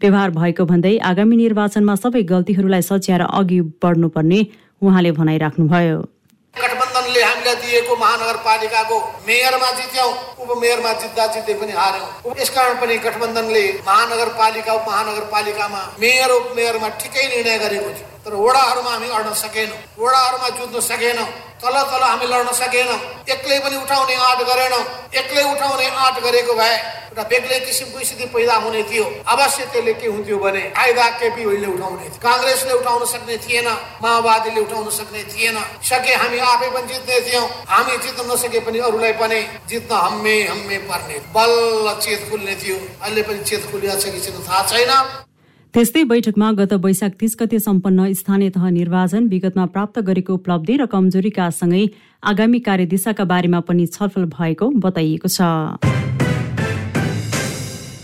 व्यवहार 0.00 0.30
भएको 0.38 0.64
भन्दै 0.70 0.92
आगामी 1.10 1.36
निर्वाचनमा 1.36 1.94
सबै 2.04 2.22
गल्तीहरूलाई 2.32 2.82
सच्याएर 2.88 3.24
अघि 3.28 3.60
बढ्नुपर्ने 3.84 4.40
उहाँले 4.82 5.10
भनाइराख्नुभयो। 5.20 5.98
गठबन्धनले 6.56 7.22
हामीलाई 7.22 7.56
दिएको 7.64 7.96
महानगरपालिकाको 8.04 8.96
मेयरमा 9.28 9.70
जित्यौँ 9.80 10.12
उपमेयरमा 10.44 10.92
जित्दा 11.02 11.26
जित्दै 11.34 11.58
पनि 11.60 11.76
हार्यौँ। 11.80 12.08
यसकारण 12.40 12.80
पनि 12.84 12.96
गठबन्धनले 13.06 13.64
महानगरपालिका 13.90 14.78
उपमहानगरपालिकामा 14.80 15.82
मेयर 16.04 16.34
उपमेयरमा 16.38 16.88
ठिकै 17.02 17.26
निर्णय 17.34 17.58
गरेको 17.64 17.92
थियो। 17.98 18.09
तर 18.24 18.34
वडाहरूमा 18.36 18.90
हामी 18.90 19.08
अड्न 19.08 19.32
सकेनौँ। 19.34 19.78
वडाहरूमा 19.98 20.48
जुत्न 20.58 20.80
सकेनौँ। 20.80 21.28
तल 21.60 21.76
तल 21.90 22.02
हामी 22.04 22.26
लड्न 22.26 22.52
सकेनौँ। 22.52 22.98
एक्लै 23.32 23.58
पनि 23.64 23.76
उठाउने 23.76 24.14
आँट 24.14 24.40
गरेनौँ। 24.48 24.84
एक्लै 25.20 25.42
उठाउने 25.52 25.86
आँट 26.04 26.16
गरेको 26.24 26.54
भए 26.54 26.76
एउटा 27.10 27.22
बेग्लै 27.30 27.58
किसिमको 27.60 27.98
स्थिति 28.04 28.26
पैदा 28.34 28.54
हुने 28.64 28.82
थियो। 28.90 29.04
अवश्य 29.26 29.64
त्यसले 29.72 29.92
के 30.00 30.06
हुन्थ्यो 30.06 30.36
भने 30.38 30.62
फाइदा 30.76 31.06
केपी 31.20 31.44
ओलीले 31.44 31.66
उठाउने 31.66 32.04
थियो। 32.04 32.20
काङ्ग्रेसले 32.22 32.72
उठाउन 32.72 33.04
सक्ने 33.12 33.36
थिएन। 33.44 33.68
माओवादीले 34.02 34.60
उठाउन 34.60 34.90
सक्ने 34.90 35.22
थिएन। 35.32 35.56
सके 35.82 36.14
हामी 36.14 36.38
आफै 36.38 36.68
पनि 36.70 36.86
जित्ने 36.92 37.20
थियौँ। 37.26 37.46
हामी 37.72 37.96
जित्न 38.04 38.30
नसके 38.30 38.60
पनि 38.60 38.78
अरूलाई 38.78 39.12
पनि 39.20 39.40
जित्न 39.68 39.92
हम्मे 39.96 40.36
हम्मे 40.52 40.78
पर्ने 40.88 41.16
बल्ल 41.34 41.98
चेत 41.98 42.30
खुल्ने 42.30 42.54
थियो। 42.62 42.76
अहिले 43.02 43.22
पनि 43.22 43.44
चेत 43.44 43.70
खुलिया 43.72 43.96
छ 43.96 44.04
कि 44.12 44.20
छैन 44.20 44.44
थाहा 44.46 44.62
छैन। 44.68 44.92
त्यस्तै 45.74 46.02
बैठकमा 46.10 46.46
गत 46.58 46.72
वैशाख 46.84 47.12
तीस 47.18 47.36
गते 47.40 47.58
सम्पन्न 47.64 48.06
स्थानीय 48.20 48.50
तह 48.50 48.64
निर्वाचन 48.70 49.26
विगतमा 49.30 49.66
प्राप्त 49.74 50.02
गरेको 50.08 50.34
उपलब्धि 50.34 50.76
र 50.76 50.86
कमजोरीका 50.90 51.46
सँगै 51.54 51.82
आगामी 52.22 52.60
कार्यदिशाका 52.66 53.24
बारेमा 53.32 53.60
पनि 53.70 53.86
छलफल 53.94 54.24
भएको 54.34 54.70
बताइएको 54.82 55.28
छ। 55.30 56.09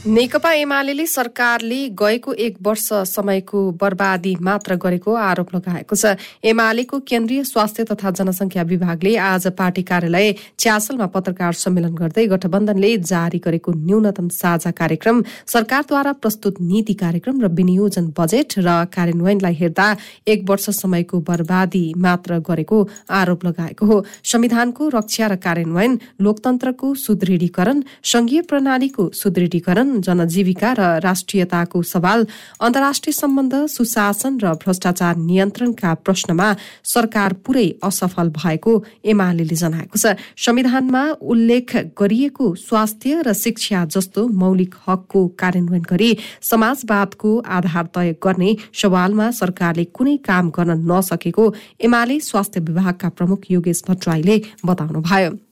नेकपा 0.07 0.51
एमाले 0.55 1.05
सरकारले 1.07 1.79
गएको 1.99 2.33
एक 2.39 2.57
वर्ष 2.63 2.89
समयको 3.11 3.61
बर्बादी 3.75 4.35
मात्र 4.41 4.75
गरेको 4.79 5.15
आरोप 5.21 5.55
लगाएको 5.55 5.97
छ। 5.97 6.15
एमालेको 6.47 6.99
केन्द्रीय 7.03 7.43
स्वास्थ्य 7.45 7.85
तथा 7.85 8.11
जनसंख्या 8.13 8.63
विभागले 8.63 9.17
आज 9.19 9.47
पार्टी 9.59 9.83
कार्यालय 9.83 10.35
च्यासलमा 10.59 11.07
पत्रकार 11.11 11.53
सम्मेलन 11.55 11.95
गर्दै 11.99 12.27
गठबन्धनले 12.27 12.91
जारी 13.03 13.39
गरेको 13.43 13.73
न्यूनतम 13.73 14.29
साझा 14.31 14.71
कार्यक्रम 14.73 15.23
सरकारद्वारा 15.51 16.13
प्रस्तुत 16.23 16.61
नीति 16.63 16.95
कार्यक्रम 17.03 17.43
र 17.43 17.51
विनियोजन 17.59 18.07
बजेट 18.15 18.59
र 18.63 18.87
कार्यान्वयनलाई 18.95 19.55
हेर्दा 19.59 19.89
एक 20.29 20.47
वर्ष 20.47 20.71
समयको 20.79 21.21
बर्बादी 21.27 21.85
मात्र 21.99 22.39
गरेको 22.47 22.79
आरोप 23.11 23.45
लगाएको 23.45 23.87
हो। 23.87 23.99
संविधानको 24.25 24.89
रक्षा 24.95 25.27
र 25.27 25.43
कार्यान्वयन 25.43 25.99
लोकतन्त्रको 26.23 26.95
सुदृढीकरण 26.95 27.83
संघीय 28.15 28.47
प्रणालीको 28.47 29.11
सुदृढीकरण 29.17 29.95
जनजीविका 30.01 30.73
र 30.73 30.81
राष्ट्रियताको 31.01 31.83
सवाल 31.83 32.27
अन्तर्राष्ट्रिय 32.61 33.13
सम्बन्ध 33.13 33.55
सुशासन 33.67 34.39
र 34.43 34.53
भ्रष्टाचार 34.57 35.17
नियन्त्रणका 35.17 35.95
प्रश्नमा 35.95 36.49
सरकार 36.85 37.33
पुरै 37.45 37.69
असफल 37.85 38.29
भएको 38.37 38.73
एमाले 39.05 39.45
जनाएको 39.45 39.99
छ। 39.99 40.17
संविधानमा 40.37 41.05
उल्लेख 41.23 41.77
गरिएको 41.99 42.55
स्वास्थ्य 42.57 43.23
र 43.23 43.33
शिक्षा 43.35 43.85
जस्तो 43.87 44.27
मौलिक 44.35 44.75
हकको 44.89 45.27
कार्यान्वयन 45.39 45.85
गरी 45.91 46.11
समाजवादको 46.43 47.31
आधार 47.47 47.87
तय 47.95 48.13
गर्ने 48.23 48.51
सवालमा 48.75 49.31
सरकारले 49.31 49.85
कुनै 49.97 50.17
काम 50.27 50.51
गर्न 50.51 50.79
नसकेको 50.93 51.45
एमाले 51.81 52.21
स्वास्थ्य 52.21 52.61
विभागका 52.61 53.09
प्रमुख 53.09 53.51
योगेश 53.51 53.83
भट्टराईले 53.89 54.37
बताउनुभयो। 54.67 55.46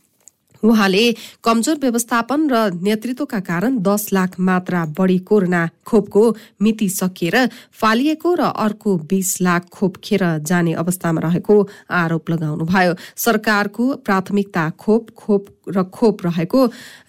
उहाँले 0.65 1.05
कमजोर 1.45 1.77
व्यवस्थापन 1.77 2.49
र 2.51 2.57
नेतृत्वका 2.81 3.41
कारण 3.41 3.79
दस 3.85 4.09
लाख 4.13 4.41
मात्रा 4.41 4.85
बढी 4.99 5.19
कोरोना 5.29 5.63
खोपको 5.85 6.23
मिति 6.63 6.89
सकिएर 6.91 7.37
फालिएको 7.73 8.35
र 8.35 8.43
अर्को 8.57 8.97
बीस 9.05 9.31
लाख 9.43 9.69
खोप 9.69 9.97
खेर 10.05 10.23
जाने 10.41 10.73
अवस्थामा 10.75 11.21
रहेको 11.21 11.57
आरोप 11.93 12.31
लगाउनुभयो। 12.31 12.95
सरकारको 13.17 13.85
प्राथमिकता 14.07 14.65
खोप 14.81 15.11
खोप 15.17 15.47
र 15.69 15.83
खोप 15.93 16.25
रहेको 16.27 16.61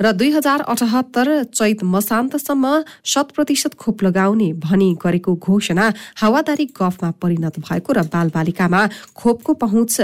र 0.02 0.12
दुई 0.12 0.30
हजार 0.32 0.62
अठहत्तर 0.68 1.28
चैत 1.56 1.84
मसान्तसम्म 1.86 2.84
शत 3.06 3.32
प्रतिशत 3.36 3.74
खोप 3.76 4.04
लगाउने 4.04 4.52
भनी 4.60 4.90
गरेको 5.00 5.36
घोषणा 5.36 5.92
हावादारी 6.22 6.66
गफमा 6.76 7.12
परिणत 7.22 7.60
भएको 7.60 7.94
र 7.94 8.04
बालबालिकामा 8.12 8.88
खोपको 9.16 9.54
पहुँच 9.64 10.02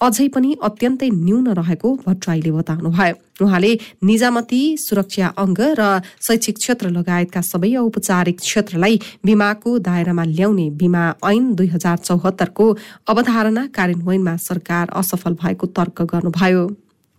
अझै 0.00 0.26
पनि 0.34 0.50
अत्यन्तै 0.68 1.08
न्यून 1.26 1.46
रहेको 1.58 1.88
भट्टराईले 2.04 2.50
बताउनुभयो। 2.58 3.14
उहाँले 3.44 3.72
निजामती 4.08 4.60
सुरक्षा 4.76 5.26
अङ्ग 5.44 5.60
र 5.80 5.82
शैक्षिक 6.26 6.56
क्षेत्र 6.62 6.86
लगायतका 6.96 7.40
सबै 7.52 7.70
औपचारिक 7.84 8.36
क्षेत्रलाई 8.40 9.00
बिमाको 9.26 9.70
दायरामा 9.88 10.24
ल्याउने 10.36 10.66
बिमा 10.80 11.04
ऐन 11.30 11.54
दुई 11.56 11.68
हजार 11.76 11.96
चौहत्तरको 12.08 12.66
अवधारणा 13.12 13.64
कार्यान्वयनमा 13.76 14.36
सरकार 14.48 14.84
असफल 15.00 15.34
भएको 15.42 15.66
तर्क 15.78 15.96
गर्नुभयो। 16.12 16.64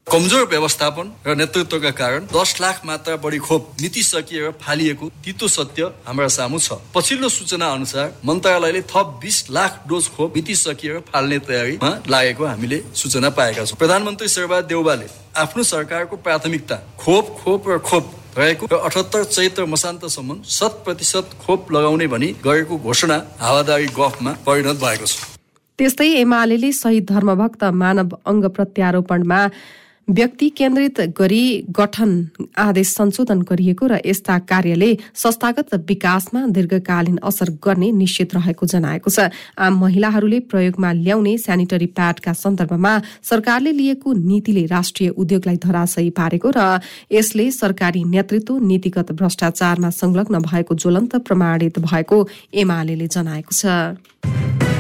कमजोर 0.08 0.46
व्यवस्थापन 0.52 1.12
र 1.26 1.34
नेतृत्वका 1.36 1.90
कारण 1.96 2.26
दस 2.28 2.56
लाख 2.62 2.82
मात्रा 2.86 3.16
बढी 3.24 3.38
खोप 3.40 3.68
नीति 3.82 4.02
सकिएर 4.04 4.50
फालिएको 4.62 5.08
तितो 5.24 5.48
सत्य 5.48 5.84
हाम्रा 6.06 6.28
सामु 6.28 6.60
छ। 6.60 6.76
पछिल्लो 6.96 7.30
सूचना 7.30 7.68
अनुसार 7.72 8.12
मन्त्रालयले 8.26 8.82
थप 8.92 9.08
बिस 9.22 9.38
लाख 9.50 9.80
डोज 9.88 10.08
खोप 10.18 10.36
नीति 10.36 10.56
सकिएर 10.58 11.00
फाल्ने 11.08 11.40
तयारीमा 11.48 11.92
लागेको 12.10 12.46
हामीले 12.46 12.82
सूचना 12.94 13.30
पाएका 13.32 13.66
छौँ। 13.66 13.78
प्रधानमन्त्री 13.80 14.28
शेरबहादुर 14.28 14.68
देउबाले 14.68 15.08
आफ्नो 15.40 15.64
सरकारको 15.64 16.16
प्राथमिकता 16.28 16.76
खोप 17.00 17.26
खोप 17.40 17.70
र 17.70 17.80
खोप 17.80 18.06
रहेको 18.38 18.68
र 18.68 18.84
अठहत्तर 18.84 19.24
चैत्र 19.32 19.66
मसान्तसम्म 19.72 20.42
शत 20.60 20.84
प्रतिशत 20.86 21.40
खोप 21.40 21.72
लगाउने 21.72 22.08
भनी 22.12 22.36
गरेको 22.44 22.78
घोषणा 22.84 23.24
हावादारी 23.40 23.88
गफमा 23.96 24.32
परिणत 24.44 24.78
भएको 24.84 25.06
छ। 25.08 25.16
त्यस्तै 25.80 26.14
एमाले 26.20 26.72
शहीद 26.76 27.06
धर्मभक्त 27.10 27.64
मानव 27.84 28.18
अङ्ग 28.28 28.46
प्रत्यारोपणमा 28.58 29.46
व्यक्ति 30.12 30.48
केन्द्रित 30.50 31.00
गरी 31.18 31.44
गठन 31.70 32.12
आदेश 32.60 32.88
संशोधन 32.90 33.42
गरिएको 33.48 33.88
र 33.88 34.00
यस्ता 34.06 34.38
कार्यले 34.44 34.90
संस्थागत 35.16 35.74
विकासमा 35.88 36.42
दीर्घकालीन 36.52 37.18
असर 37.24 37.50
गर्ने 37.64 37.92
निश्चित 37.92 38.36
रहेको 38.36 38.66
जनाएको 38.66 39.10
छ। 39.10 39.32
आम 39.56 39.80
महिलाहरूले 39.80 40.40
प्रयोगमा 40.52 40.92
ल्याउने 40.92 41.38
सेनिटरी 41.38 41.86
प्याडका 41.96 42.34
सन्दर्भमा 42.34 42.94
सरकारले 43.24 43.72
लिएको 43.72 44.14
नीतिले 44.14 44.66
राष्ट्रिय 44.68 45.10
उद्योगलाई 45.16 45.58
धराशयी 45.64 46.10
पारेको 46.12 46.50
र 46.52 46.60
यसले 47.12 47.50
सरकारी 47.52 48.04
नेतृत्व 48.04 48.60
नीतिगत 48.68 49.12
भ्रष्टाचारमा 49.16 49.90
संलग्न 49.96 50.44
भएको 50.44 50.76
ज्वलन्त 50.76 51.16
प्रमाणित 51.24 51.80
भएको 51.80 52.28
एमाले 52.54 53.08
जनाएको 53.08 53.54
छ। 53.56 54.71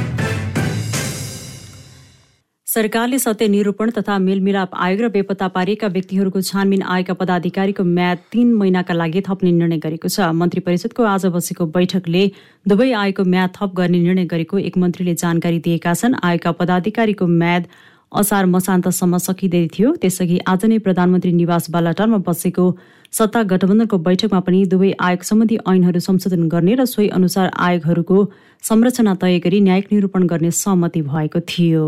सरकारले 2.72 3.18
सत्य 3.20 3.48
निरूपण 3.48 3.90
तथा 3.92 4.18
मेलमिलाप 4.18 4.76
आयोग 4.80 5.02
र 5.02 5.08
बेपत्ता 5.12 5.48
पारिएका 5.52 5.88
व्यक्तिहरूको 5.88 6.42
छानबिन 6.42 6.82
आएका 6.88 7.14
पदाधिकारीको 7.14 7.84
म्याद 7.86 8.18
तीन 8.32 8.54
महिनाका 8.56 8.94
लागि 8.94 9.22
थप्ने 9.22 9.52
निर्णय 9.52 9.78
गरेको 9.78 10.08
छ। 10.08 10.28
मन्त्री 10.32 10.62
परिषदको 10.64 11.04
आज 11.06 11.26
बसेको 11.34 11.66
बैठकले 11.68 12.22
दुवै 12.66 12.92
आयोगको 12.92 13.24
म्याद 13.28 13.50
थप 13.58 13.74
गर्ने 13.76 14.00
निर्णय 14.00 14.26
गरेको 14.26 14.58
एक 14.60 14.78
मन्त्रीले 14.78 15.16
जानकारी 15.20 15.60
दिएका 15.66 15.94
छन्। 15.94 16.16
आयोगका 16.24 16.52
पदाधिकारीको 16.60 17.28
म्याद 17.34 17.68
असार 18.12 18.46
मसान्तसम्म 18.54 19.18
सकिँदै 19.18 19.62
थियो। 19.76 19.92
त्यसअघि 20.00 20.38
आज 20.48 20.64
नै 20.66 20.78
प्रधानमन्त्री 20.88 21.32
निवास 21.42 21.70
बालाटारमा 21.76 22.20
बसेको 22.30 22.66
सत्ता 23.12 23.42
गठबन्धनको 23.52 24.00
बैठकमा 24.08 24.40
पनि 24.48 24.62
दुवै 24.76 24.94
आयोग 25.10 25.28
सम्बन्धी 25.32 25.58
ऐनहरू 25.74 26.04
संशोधन 26.08 26.48
गर्ने 26.56 26.80
र 26.80 26.88
सोही 26.88 27.10
अनुसार 27.20 27.52
आयोगहरूको 27.68 28.24
संरचना 28.64 29.18
तय 29.20 29.38
गरी 29.44 29.60
न्यायिक 29.68 29.92
निरूपण 29.92 30.28
गर्ने 30.32 30.52
सहमति 30.62 31.02
भएको 31.12 31.44
थियो। 31.52 31.84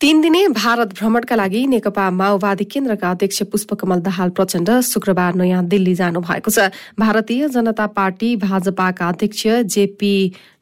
तीन 0.00 0.20
दिने 0.20 0.46
भारत 0.48 0.92
भ्रमणका 0.98 1.36
लागि 1.36 1.66
नेकपा 1.66 2.04
माओवादी 2.10 2.64
केन्द्रका 2.64 3.10
अध्यक्ष 3.10 3.42
पुष्पकमल 3.50 4.00
दाहाल 4.06 4.28
प्रचण्ड 4.36 4.70
शुक्रबार 4.84 5.34
नयाँ 5.34 5.64
दिल्ली 5.66 5.94
जानु 5.94 6.20
भएको 6.20 6.50
छ। 6.50 6.68
भारतीय 7.00 7.48
जनता 7.48 7.86
पार्टी 7.96 8.36
भाजपाका 8.36 9.08
अध्यक्ष 9.08 9.46
जेपी 9.72 10.14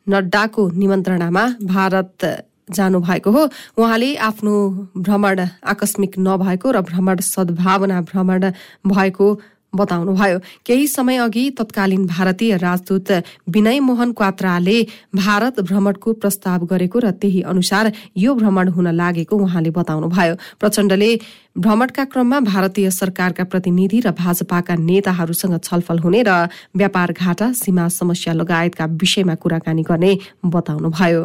नड्डाको 0.09 0.63
निमन्त्रणामा 0.71 1.45
भारत 1.67 2.25
जानु 2.71 3.01
भएको 3.01 3.31
हो। 3.31 3.43
उहाँले 3.77 4.15
आफ्नो 4.17 4.55
भ्रमण 4.97 5.41
आकस्मिक 5.67 6.13
नभएको 6.19 6.71
र 6.71 6.81
भ्रमण 6.81 7.19
सद्भावना 7.21 8.01
भ्रमण 8.01 8.51
भएको 8.87 9.27
बताउनुभयो। 9.75 10.39
केही 10.67 10.87
समय 10.89 11.17
अघि 11.19 11.51
तत्कालीन 11.59 12.07
भारतीय 12.07 12.57
राजदूत 12.57 13.11
विनय 13.49 13.79
मोहन 13.81 14.13
क्वात्राले 14.13 14.79
भारत 15.15 15.61
भ्रमणको 15.61 16.13
प्रस्ताव 16.13 16.65
गरेको 16.65 16.99
र 16.99 17.11
त्यही 17.13 17.43
अनुसार 17.43 17.93
यो 18.17 18.35
भ्रमण 18.35 18.69
हुन 18.69 18.89
लागेको 18.95 19.37
उहाँले 19.37 19.71
बताउनुभयो। 19.71 20.35
प्रचण्डले 20.61 21.11
भ्रमणका 21.59 22.05
क्रममा 22.05 22.41
भारतीय 22.41 22.91
सरकारका 22.91 23.45
प्रतिनिधि 23.45 24.01
र 24.01 24.11
भाजपाका 24.13 24.75
नेताहरूसँग 24.75 25.59
छलफल 25.63 25.99
हुने 25.99 26.23
र 26.23 26.49
व्यापार 26.77 27.13
घाटा 27.13 27.53
सीमा 27.53 27.89
समस्या 27.89 28.33
लगायतका 28.35 28.85
विषयमा 29.03 29.35
कुराकानी 29.35 29.83
गर्ने 29.83 30.13
बताउनुभयो। 30.45 31.23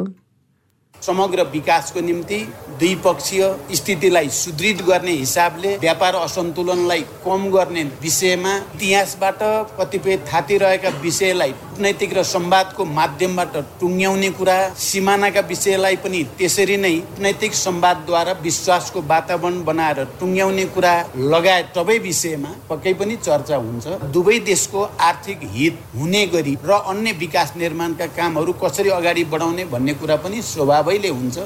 समग्र 1.02 1.44
विकासको 1.52 2.02
निम्ति 2.02 2.40
द्विपक्षीय 2.80 3.44
स्थितिलाई 3.76 4.30
सुदृढ 4.34 4.82
गर्ने 4.88 5.12
हिसाबले 5.12 5.76
व्यापार 5.78 6.16
असन्तुलनलाई 6.16 7.02
कम 7.26 7.50
गर्ने 7.52 7.84
विषयमा 8.02 8.56
इतिहासबाट 8.76 9.40
कतिपय 9.80 10.18
थाती 10.28 10.58
रहेका 10.58 10.90
विषयलाई 11.02 11.52
कूटनैतिक 11.52 12.14
र 12.18 12.24
संवादको 12.26 12.86
माध्यमबाट 13.00 13.58
टुङ्ग्याउने 13.80 14.30
कुरा 14.40 14.58
सिमानाका 14.80 15.42
विषयलाई 15.50 15.96
पनि 16.04 16.24
त्यसरी 16.38 16.78
नै 16.78 16.94
कूटनैतिक 17.00 17.54
संवादद्वारा 17.56 18.34
विश्वासको 18.44 19.02
वातावरण 19.10 19.64
बनाएर 19.64 20.04
टुङ्ग्याउने 20.20 20.66
कुरा 20.76 20.94
लगायत 21.34 21.78
सबै 21.78 21.98
विषयमा 22.08 22.52
पक्कै 22.70 22.94
पनि 23.02 23.16
चर्चा 23.28 23.56
हुन्छ। 23.58 23.86
दुवै 24.14 24.38
देशको 24.52 24.84
आर्थिक 25.02 25.40
हित 25.56 25.76
हुने 25.96 26.26
गरी 26.34 26.56
र 26.64 26.80
अन्य 26.92 27.12
विकास 27.20 27.54
निर्माणका 27.58 28.06
कामहरू 28.18 28.54
कसरी 28.64 28.90
अगाडि 29.00 29.24
बढाउने 29.34 29.66
भन्ने 29.74 29.94
कुरा 30.02 30.16
पनि 30.24 30.42
स्वभावैले 30.90 31.10
हुन्छ। 31.10 31.38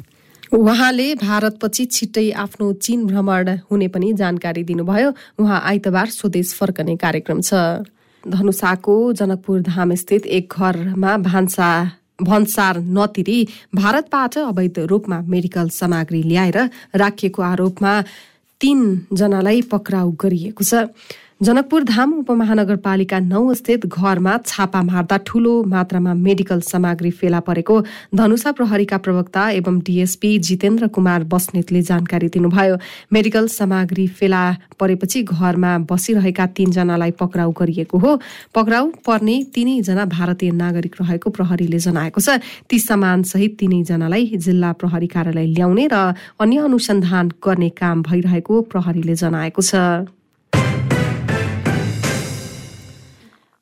उहाँले 0.53 1.07
भारतपछि 1.15 1.85
छिट्टै 1.85 2.31
आफ्नो 2.33 2.65
चीन 2.79 3.05
भ्रमण 3.07 3.47
हुने 3.67 3.87
पनि 3.89 4.13
जानकारी 4.13 4.63
दिनुभयो। 4.63 5.09
उहाँ 5.39 5.59
आइतबार 5.61 6.07
स्वदेश 6.09 6.53
फर्कने 6.55 6.95
कार्यक्रम 6.95 7.41
छ। 7.41 7.83
धनुषाको 8.23 8.95
जनकपुर 9.13 9.61
धाम 9.61 9.95
स्थित 9.95 10.25
एक 10.27 10.53
घरमा 10.53 11.17
भान्सा 11.19 11.69
भन्सार 12.21 12.77
नतिरी 12.87 13.39
भारतबाट 13.75 14.37
अवैध 14.37 14.79
रूपमा 14.87 15.17
मेडिकल 15.27 15.69
सामग्री 15.69 16.21
ल्याएर 16.23 16.57
राखिएको 16.95 17.41
आरोपमा 17.43 17.93
तीनजनालाई 18.61 19.61
पक्राउ 19.67 20.11
गरिएको 20.15 20.63
छ। 20.63 20.87
जनकपुर 21.43 21.83
धाम 21.83 22.11
उपमहानगरपालिका 22.13 23.19
नौ 23.19 23.53
स्थित 23.53 23.85
घरमा 23.87 24.35
छापा 24.45 24.81
मार्दा 24.81 25.17
ठूलो 25.27 25.51
मात्रामा 25.67 26.13
मेडिकल 26.17 26.61
सामग्री 26.63 27.11
फेला 27.11 27.39
परेको 27.43 27.75
धनुषा 28.15 28.51
प्रहरीका 28.51 28.97
प्रवक्ता 28.97 29.49
एवं 29.51 29.79
डीएसपी 29.79 30.31
जितेन्द्र 30.39 30.87
कुमार 30.95 31.23
बस्नेतले 31.33 31.81
जानकारी 31.81 32.27
दिनुभयो। 32.35 32.77
मेडिकल 33.13 33.47
सामग्री 33.49 34.07
फेला 34.19 34.43
परेपछि 34.79 35.23
घरमा 35.25 35.77
बसिरहेका 35.91 36.45
तीनजनालाई 36.55 37.11
पक्राउ 37.19 37.51
गरिएको 37.59 37.97
हो। 37.97 38.15
पक्राउ 38.55 38.89
पर्ने 39.03 39.37
तीनैजना 39.53 40.05
भारतीय 40.15 40.51
नागरिक 40.63 40.95
रहेको 41.01 41.29
प्रहरीले 41.29 41.83
जनाएको 41.89 42.21
छ। 42.21 42.39
ती 42.69 42.79
सामान 42.79 43.23
सहित 43.27 43.59
तीनैजनालाई 43.59 44.31
जिल्ला 44.39 44.71
प्रहरी 44.79 45.07
कार्यालय 45.11 45.47
ल्याउने 45.59 45.87
र 45.91 46.03
अन्य 46.39 46.57
अनुसन्धान 46.71 47.35
गर्ने 47.43 47.69
काम 47.75 48.01
भइरहेको 48.07 48.61
प्रहरीले 48.71 49.15
जनाएको 49.19 49.61
छ। 49.61 49.75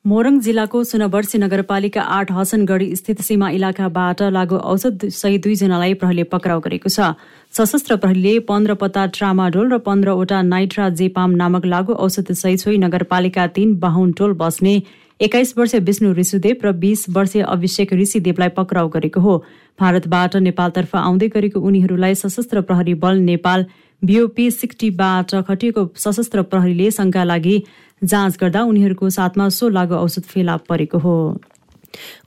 मोरङ 0.06 0.38
जिल्लाको 0.42 0.80
सुनवर्सी 0.84 1.38
नगरपालिका 1.38 2.02
आठ 2.14 2.32
हसनगढी 2.34 2.86
स्थित 2.96 3.20
सीमा 3.22 3.50
इलाकाबाट 3.50 4.22
लागु 4.34 4.58
औषध 4.70 5.04
सहित 5.14 5.42
दुईजनालाई 5.44 5.94
प्रहरीले 5.94 6.24
पक्राउ 6.32 6.60
गरेको 6.60 6.90
छ। 6.90 7.10
सशस्त्र 7.54 7.96
प्रहरीले 7.98 8.34
पन्ध्र 8.48 8.76
पत्ता 8.82 9.06
ट्रामाडोल 9.18 9.68
र 9.74 9.78
पन्ध्रवटा 9.86 10.42
नाइट्रा 10.48 10.88
जेपाम 10.98 11.36
नामक 11.42 11.66
लागु 11.74 11.94
औषध 12.06 12.32
सहित 12.34 12.60
सोही 12.60 12.78
नगरपालिका 12.86 13.46
तीन 13.54 13.76
बाहुन 13.78 14.12
टोल 14.18 14.34
बस्ने 14.42 14.74
एक्काइस 15.20 15.54
वर्षीय 15.58 15.80
विष्णु 15.86 16.14
ऋषुदेव 16.16 16.66
र 16.66 16.72
बीस 16.82 17.06
वर्षीय 17.12 17.42
अभिषेक 17.48 17.94
ऋषिदेवलाई 18.02 18.56
पक्राउ 18.58 18.90
गरेको 18.90 19.22
हो। 19.22 19.38
भारतबाट 19.80 20.36
नेपालतर्फ 20.48 20.96
आउँदै 20.98 21.28
गरेको 21.38 21.60
उनीहरूलाई 21.62 22.16
सशस्त्र 22.18 22.66
प्रहरी 22.66 22.98
बल 23.06 23.22
नेपाल 23.30 23.66
बिओपी 24.02 24.50
सिक्टीबाट 24.52 25.36
खटिएको 25.48 25.82
सशस्त्र 26.00 26.42
प्रहरीले 26.50 26.90
शङ्का 26.92 27.24
लागि 27.24 27.56
जाँच 28.02 28.38
गर्दा 28.42 28.62
उनीहरूको 28.64 29.10
साथमा 29.10 29.50
सो 29.50 29.70
लागु 29.70 29.96
औषध 29.96 30.24
फेला 30.24 30.56
परेको 30.70 30.98
हो। 30.98 31.16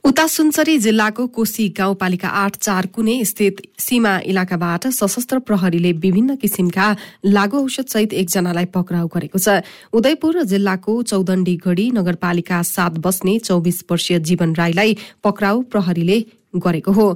उता 0.05 0.25
सुनसरी 0.27 0.77
जिल्लाको 0.77 1.25
कोशी 1.27 1.67
गाउँपालिका 1.77 2.27
आठ 2.29 2.55
चार 2.57 2.85
कुने 2.95 3.15
स्थित 3.25 3.61
सीमा 3.79 4.13
इलाकाबाट 4.25 4.87
सशस्त्र 4.87 5.39
प्रहरीले 5.41 5.91
विभिन्न 5.91 6.35
किसिमका 6.35 6.87
लागु 7.27 7.63
औषध 7.63 7.87
सहित 7.87 8.13
एकजनालाई 8.13 8.65
पक्राउ 8.71 9.07
गरेको 9.07 9.39
छ। 9.39 9.65
उदयपुर 9.91 10.43
जिल्लाको 10.45 11.01
चौदण्डी 11.03 11.55
गढी 11.65 11.89
नगरपालिका 11.91 12.61
सात 12.63 12.99
बस्ने 13.01 13.37
चौबिस 13.39 13.83
वर्षीय 13.91 14.19
जीवन 14.21 14.55
राईलाई 14.55 14.97
पक्राउ 15.23 15.61
प्रहरीले 15.73 16.19
गरेको 16.55 16.91
हो। 16.91 17.07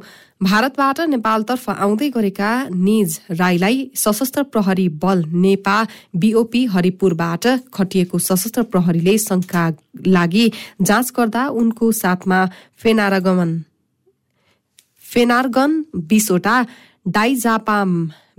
भारतबाट 0.42 1.00
नेपालतर्फ 1.10 1.70
आउँदै 1.70 2.08
गरेका 2.10 2.50
निज 2.72 3.20
राईलाई 3.40 3.80
सशस्त्र 3.96 4.44
प्रहरी 4.46 4.88
बल 5.02 5.24
नेपा 5.36 5.76
बीओपी 6.16 6.64
हरिपुरबाट 6.66 7.48
खटिएको 7.74 8.20
सशस्त्र 8.20 8.64
प्रहरीले 8.72 9.18
शंका 9.18 9.64
लागि 10.08 10.46
जाँच 10.82 11.12
गर्दा 11.18 11.48
उनको 11.60 11.92
साथमा 11.92 12.40
फेनारगमन 12.80 13.52
फेनारगन 15.04 15.84
बिसवटा 16.08 16.56
डाइजापाम 17.06 17.92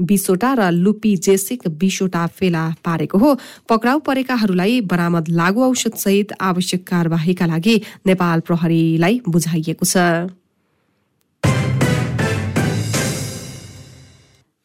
बिसवटा 0.08 0.54
र 0.54 0.70
लुपी 0.72 1.16
जेसिक 1.20 1.68
बिसवटा 1.78 2.26
फेला 2.32 2.64
पारेको 2.84 3.18
हो। 3.18 3.36
पक्राउ 3.68 3.98
परेकाहरूलाई 4.00 4.80
बरामद 4.88 5.28
लागु 5.36 5.62
औषध 5.62 5.94
सहित 6.00 6.32
आवश्यक 6.40 6.86
कार्यवाहीका 6.88 7.46
लागि 7.46 7.80
नेपाल 8.06 8.40
प्रहरीलाई 8.48 9.20
बुझाइएको 9.28 9.84
छ। 9.86 10.39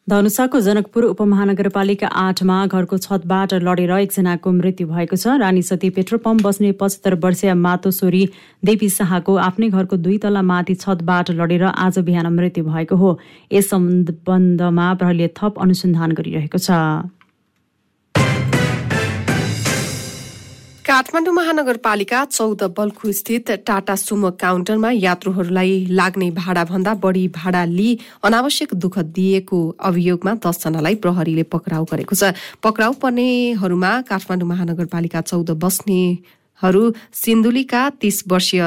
धनुषाको 0.08 0.58
जनकपुर 0.60 1.04
उपमहानगरपालिका 1.04 2.06
आठमा 2.16 2.56
घरको 2.66 2.98
छतबाट 2.98 3.54
लडेर 3.60 3.90
एकजनाको 3.92 4.50
मृत्यु 4.52 4.86
भएको 4.86 5.16
छ। 5.16 5.34
रानी 5.42 5.62
सती 5.66 5.90
पेट्रोल 5.96 6.20
पम्प 6.22 6.42
बस्ने 6.42 6.70
पचहत्तर 6.78 7.14
वर्षीय 7.24 7.54
मातोश्वरी 7.56 8.22
देवी 8.62 8.88
शाहको 8.88 9.34
आफ्नै 9.46 9.68
घरको 9.68 9.96
दुई 9.98 10.18
तला 10.22 10.42
माथि 10.46 10.74
छतबाट 10.78 11.30
लडेर 11.42 11.64
आज 11.66 11.98
बिहान 12.06 12.26
मृत्यु 12.38 12.64
भएको 12.64 12.96
हो। 12.96 13.18
यस 13.52 13.70
सम्बन्धमा 13.70 14.86
प्रहरीले 14.94 15.28
थप 15.34 15.58
अनुसन्धान 15.58 16.12
गरिरहेको 16.14 16.58
छ। 16.58 16.70
काठमाडौँ 20.86 21.32
महानगरपालिका 21.34 22.18
चौध 22.26 22.62
बल्खु 22.78 23.10
स्थित 23.12 23.50
टाटा 23.66 23.94
सुमो 23.98 24.30
काउन्टरमा 24.38 24.90
यात्रुहरूलाई 24.92 25.72
लाग्ने 25.90 26.30
भाडा 26.30 26.62
भन्दा 26.64 26.92
बढ़ी 27.02 27.26
भाडा 27.34 27.64
लिई 27.66 27.98
अनावश्यक 28.22 28.74
दुःख 28.78 28.98
दिएको 29.10 29.58
अभियोगमा 29.82 30.34
दसजनालाई 30.46 30.94
प्रहरीले 31.02 31.42
पक्राउ 31.50 31.84
गरेको 31.90 32.14
छ। 32.14 32.30
पक्राउ 32.62 32.92
पर्नेहरूमा 33.02 33.90
काठमाडौँ 34.06 34.48
महानगरपालिका 34.48 35.20
चौध 35.26 35.50
बस्नेहरू 35.58 36.82
सिन्धुलीका 37.18 37.82
तीस 37.98 38.22
वर्षीय 38.30 38.62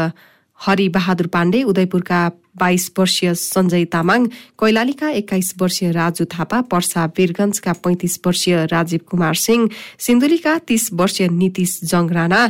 हरि 0.59 0.87
बहादुर 0.95 1.27
पाण्डे 1.33 1.61
उदयपुरका 1.71 2.21
बाइस 2.59 2.91
वर्षीय 2.99 3.33
सञ्जय 3.41 3.85
तामाङ 3.93 4.25
कैलालीका 4.59 5.09
एक्काइस 5.19 5.53
वर्षीय 5.61 5.91
राजु 5.91 6.25
थापा 6.33 6.61
पर्सा 6.71 7.05
वीरगंजका 7.17 7.73
पैंतिस 7.85 8.19
वर्षीय 8.25 8.65
राजीव 8.73 8.99
कुमार 9.11 9.35
सिंह 9.45 9.69
सिन्धुलीका 10.07 10.57
तीस 10.67 10.89
वर्षीय 11.01 11.27
नीतिश 11.39 11.79
जङ 11.91 12.09
राणा 12.17 12.41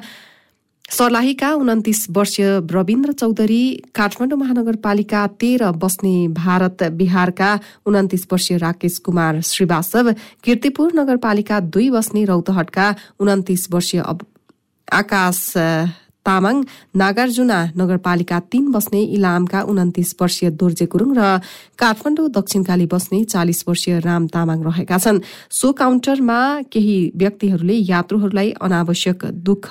सर्लाहीका 0.91 1.51
उन्तिस 1.53 2.05
वर्षीय 2.09 2.45
रविन्द्र 2.71 3.11
चौधरी 3.13 3.61
काठमाडौँ 3.95 4.37
महानगरपालिका 4.39 5.25
तेह्र 5.41 5.71
बस्ने 5.83 6.15
भारत 6.33 6.83
बिहारका 7.01 7.49
उन्तिस 7.85 8.25
वर्षीय 8.31 8.57
राकेश 8.57 8.97
कुमार 9.05 9.41
श्रीवास्तव 9.51 10.11
किर्तिपुर 10.43 10.93
नगरपालिका 10.95 11.59
दुई 11.69 11.89
बस्ने 11.91 12.25
रौतहटका 12.25 12.87
उन्तिस 13.19 13.67
वर्षीय 13.73 14.03
आकाश 14.87 15.41
तामाङ 16.25 16.55
नागार्जुना 16.95 17.57
नगरपालिका 17.79 18.39
तीन 18.51 18.71
बस्ने 18.71 19.01
इलामका 19.17 19.59
उन्तिस 19.71 20.09
वर्षीय 20.21 20.49
दोर्जे 20.59 20.85
गुरूङ 20.93 21.11
र 21.17 21.21
काठमाडौँ 21.79 22.27
दक्षिणकाली 22.37 22.85
बस्ने 22.93 23.23
चालिस 23.33 23.59
वर्षीय 23.67 23.99
राम 23.99 24.27
तामाङ 24.27 24.59
रहेका 24.67 24.97
छन्। 24.97 25.19
सो 25.49 25.71
काउन्टरमा 25.81 26.39
केही 26.73 26.97
व्यक्तिहरूले 27.15 27.75
यात्रुहरूलाई 27.89 28.49
अनावश्यक 28.61 29.25
दुःख 29.47 29.67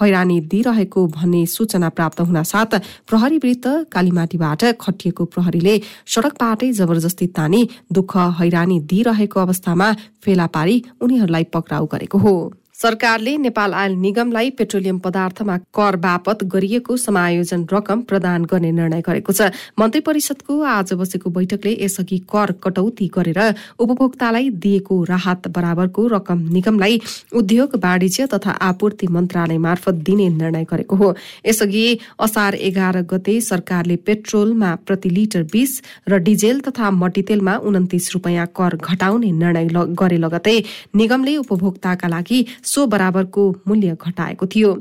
हैरानी 0.00 0.38
दिइरहेको 0.52 1.06
भन्ने 1.16 1.42
सूचना 1.46 1.88
प्राप्त 1.96 2.20
हुन 2.20 2.42
साथ 2.52 2.70
प्रहरी 3.08 3.38
वृत्त 3.44 3.66
कालीमाटीबाट 3.92 4.62
खटिएको 4.80 5.24
प्रहरीले 5.34 5.74
सड़कबाटै 6.14 6.70
जबरजस्ती 6.78 7.26
तानी 7.36 7.62
दुःख 7.92 8.16
हैरानी 8.38 8.78
दिइरहेको 8.90 9.40
अवस्थामा 9.40 9.88
फेला 10.24 10.46
पारी 10.54 10.76
उनीहरूलाई 11.02 11.44
पक्राउ 11.54 11.86
गरेको 11.92 12.18
हो। 12.18 12.34
सरकारले 12.78 13.36
नेपाल 13.38 13.72
आयल 13.74 13.92
निगमलाई 13.98 14.50
पेट्रोलियम 14.50 14.98
पदार्थमा 15.04 15.56
कर 15.74 15.96
बापत 15.98 16.42
गरिएको 16.46 16.96
समायोजन 16.96 17.64
रकम 17.72 18.02
प्रदान 18.02 18.44
गर्ने 18.44 18.70
निर्णय 18.72 19.00
गरेको 19.02 19.32
छ। 19.32 19.48
मन्त्री 19.78 20.00
परिषदको 20.00 20.60
आज 20.64 20.92
बसेको 20.94 21.30
बैठकले 21.30 21.72
यसअघि 21.80 22.18
कर 22.30 22.52
कटौती 22.62 23.06
गरेर 23.16 23.40
उपभोक्तालाई 23.78 24.50
दिएको 24.62 25.02
राहत 25.04 25.48
बराबरको 25.48 26.06
रकम 26.06 26.44
निगमलाई 26.52 27.00
उद्योग 27.34 27.74
वाणिज्य 27.84 28.26
तथा 28.34 28.50
आपूर्ति 28.68 29.06
मन्त्रालय 29.08 29.58
मार्फत 29.58 29.98
दिने 30.06 30.28
निर्णय 30.36 30.64
गरेको 30.70 30.96
हो। 30.96 31.10
यसअघि 31.46 31.84
असार 32.20 32.54
एघार 32.70 33.00
गते 33.10 33.40
सरकारले 33.40 33.96
पेट्रोलमा 34.06 34.74
प्रति 34.86 35.10
लिटर 35.10 35.42
बीस 35.52 35.80
र 36.08 36.22
डिजेल 36.30 36.60
तथा 36.68 36.90
मट्टीतेलमा 37.00 37.56
उन्तिस 37.64 38.08
रूपियाँ 38.14 38.46
कर 38.54 38.78
घटाउने 38.78 39.32
निर्णय 39.34 39.68
गरे 39.98 40.16
लगतै 40.18 40.56
निगमले 40.96 41.36
उपभोक्ताका 41.42 42.08
लागि 42.08 42.42
सो 42.68 42.86
बराबरको 42.86 43.50
मूल्य 43.68 43.96
घटाएको 44.00 44.46
थियो। 44.46 44.78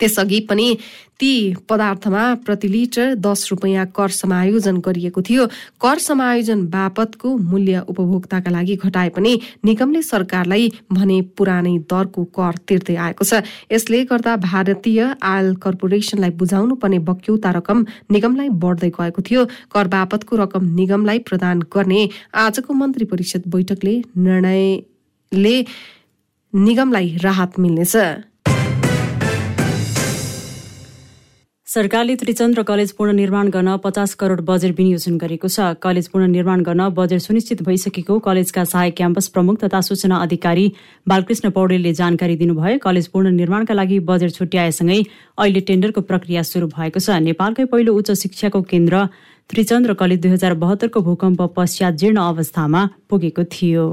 त्यसअघि 0.00 0.38
पनि 0.48 0.76
ती 1.20 1.28
पदार्थमा 1.68 2.22
प्रति 2.44 2.68
लिटर 2.68 3.14
दस 3.16 3.48
रुपियाँ 3.50 3.84
कर 3.96 4.10
समायोजन 4.12 4.80
गरिएको 4.84 5.22
थियो। 5.22 5.46
कर 5.80 5.98
समायोजन 5.98 6.66
बापतको 6.68 7.28
मूल्य 7.50 7.80
उपभोक्ताका 7.88 8.50
लागि 8.50 8.76
घटाए 8.76 9.08
पनि 9.16 9.32
निगमले 9.64 10.02
सरकारलाई 10.02 10.70
भने 10.92 11.20
पुरानै 11.36 11.72
दरको 11.88 12.24
कर 12.36 12.60
तिर्दै 12.68 12.96
आएको 13.06 13.24
छ। 13.24 13.40
यसले 13.72 14.04
गर्दा 14.04 14.36
भारतीय 14.44 15.00
आयल 15.24 15.54
कर्पोरेसनलाई 15.64 16.30
बुझाउनु 16.36 16.74
पर्ने 16.76 16.98
बक्यौता 17.08 17.50
रकम 17.56 17.84
निगमलाई 18.12 18.48
बढ्दै 18.60 18.90
गएको 19.00 19.22
थियो। 19.22 19.44
कर 19.72 19.86
बापतको 19.88 20.36
रकम 20.36 20.62
निगमलाई 20.76 21.18
प्रदान 21.24 21.64
गर्ने 21.72 22.08
आजको 22.36 22.70
मन्त्री 22.74 23.04
परिषद 23.08 23.48
बैठकले 23.48 23.96
निर्णयले 24.20 25.56
निगमलाई 26.54 27.16
राहत 27.22 27.58
मिल्नेछ। 27.58 27.96
सरकारले 31.68 32.14
त्रिचन्द्र 32.16 32.62
कलेज 32.62 32.92
पुनर्निर्माण 32.96 33.48
गर्न 33.50 33.76
पचास 33.84 34.14
करोड 34.14 34.40
बजेट 34.40 34.72
विनियोजन 34.78 35.16
गरेको 35.18 35.48
छ। 35.48 35.76
कलेज 35.82 36.08
पुनर्निर्माण 36.08 36.62
गर्न 36.62 36.88
बजेट 36.96 37.20
सुनिश्चित 37.20 37.62
भइसकेको 37.62 38.18
कलेजका 38.24 38.64
सहायक 38.64 38.96
क्याम्पस 38.96 39.28
प्रमुख 39.36 39.60
तथा 39.64 39.80
सूचना 39.84 40.16
अधिकारी 40.22 40.66
बालकृष्ण 41.06 41.50
पौडेलले 41.52 41.92
जानकारी 41.92 42.36
दिनुभयो 42.38 42.78
कलेज 42.80 43.06
पुनर्निर्माणका 43.12 43.74
लागि 43.74 43.98
बजेट 44.08 44.32
छुट्याएसँगै 44.40 45.00
अहिले 45.36 45.60
टेन्डरको 45.68 46.00
प्रक्रिया 46.08 46.42
शुरू 46.48 46.66
भएको 46.72 46.98
छ। 47.04 47.20
नेपालकै 47.28 47.64
पहिलो 47.68 47.92
उच्च 47.92 48.16
शिक्षाको 48.24 48.62
केन्द्र 48.72 49.04
त्रिचन्द्र 49.52 50.00
कलेज 50.00 50.20
दुई 50.24 50.30
हजार 50.32 50.54
बहत्तरको 50.56 51.00
भूकम्प 51.04 51.40
पश्चात 51.56 51.92
जीर्ण 52.00 52.18
अवस्थामा 52.32 52.88
पुगेको 53.10 53.44
थियो। 53.52 53.86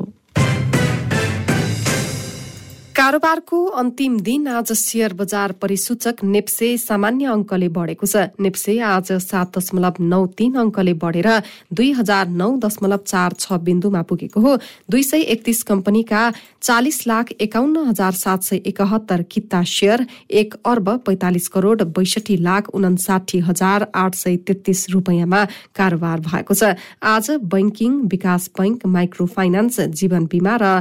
कारोबारको 3.04 3.58
अन्तिम 3.76 4.20
दिन 4.24 4.48
आज 4.48 4.72
शेयर 4.74 5.14
बजार 5.14 5.52
परिसूचक 5.62 6.24
नेप्से 6.26 6.68
सामान्य 6.80 7.26
अङ्कले 7.28 7.68
बढेको 7.76 8.08
छ। 8.08 8.32
नेप्से 8.40 8.78
आज 8.80 9.12
सात 9.20 9.58
दशमलव 9.58 10.00
नौ 10.02 10.20
तीन 10.32 10.54
अङ्कले 10.56 10.94
बढेर 11.02 11.28
दुई 11.76 11.92
हजार 12.00 12.32
नौ 12.34 12.48
दशमलव 12.64 13.02
चार 13.04 13.36
छ 13.36 13.60
बिन्दुमा 13.60 14.02
पुगेको 14.08 14.40
हो। 14.40 14.54
दुई 14.88 15.04
सय 15.04 15.22
एकतीस 15.36 15.64
कम्पनीका 15.64 16.22
चालिस 16.62 17.00
लाख 17.08 17.34
एकाउन्न 17.44 17.84
हजार 17.90 18.14
सात 18.16 18.44
सय 18.44 18.62
एकहत्तर 18.72 19.22
किता 19.28 19.62
शेयर 19.68 20.06
एक 20.32 20.56
अर्ब 20.64 20.88
पैंतालिस 21.04 21.48
करोड़ 21.50 21.84
बैसठी 22.00 22.38
लाख 22.40 22.70
उनासाठी 22.72 23.40
हजार 23.50 23.88
आठ 23.98 24.16
सय 24.16 24.38
तेत्तीस 24.48 24.86
रूपियाँमा 24.96 25.44
कारोबार 25.76 26.24
भएको 26.32 26.54
छ। 26.56 26.72
आज 27.04 27.32
बैंकिङ 27.52 28.00
विकास 28.08 28.50
बैंक 28.56 28.86
माइक्रो 28.96 29.26
फाइनान्स 29.36 29.80
जीवन 30.00 30.32
बीमा 30.32 30.56
र 30.64 30.72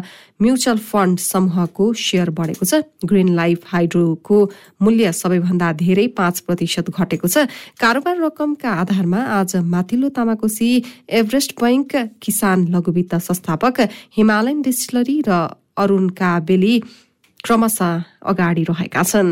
म्युचुअल 0.42 0.78
फण्ड 0.82 1.18
समूहको 1.20 1.92
सेयर 1.94 2.30
बढेको 2.34 2.66
छ। 2.66 2.82
ग्रिन 3.06 3.28
लाइफ 3.34 3.60
हाइड्रोको 3.66 4.38
मूल्य 4.82 5.12
सबैभन्दा 5.12 5.72
धेरै 5.78 6.06
पाँच 6.18 6.40
प्रतिशत 6.46 6.90
घटेको 6.90 7.28
छ। 7.28 7.46
कारोबार 7.78 8.16
रकमका 8.18 8.70
आधारमा 8.82 9.20
आज 9.38 9.56
माथिल्लो 9.70 10.08
तामाकोसी 10.18 10.70
एभरेस्ट 11.20 11.54
बैंक 11.60 11.96
किसान 12.22 12.68
लघुवित्त 12.74 13.14
संस्थापक 13.22 13.80
हिमालयन 14.18 14.62
डिस्टिलरी 14.62 15.18
र 15.28 15.32
अरूण 15.78 16.08
काबेली 16.18 16.74
क्रमशः 17.44 18.02
अगाडि 18.26 18.62
रहेका 18.64 19.02
छन्। 19.02 19.30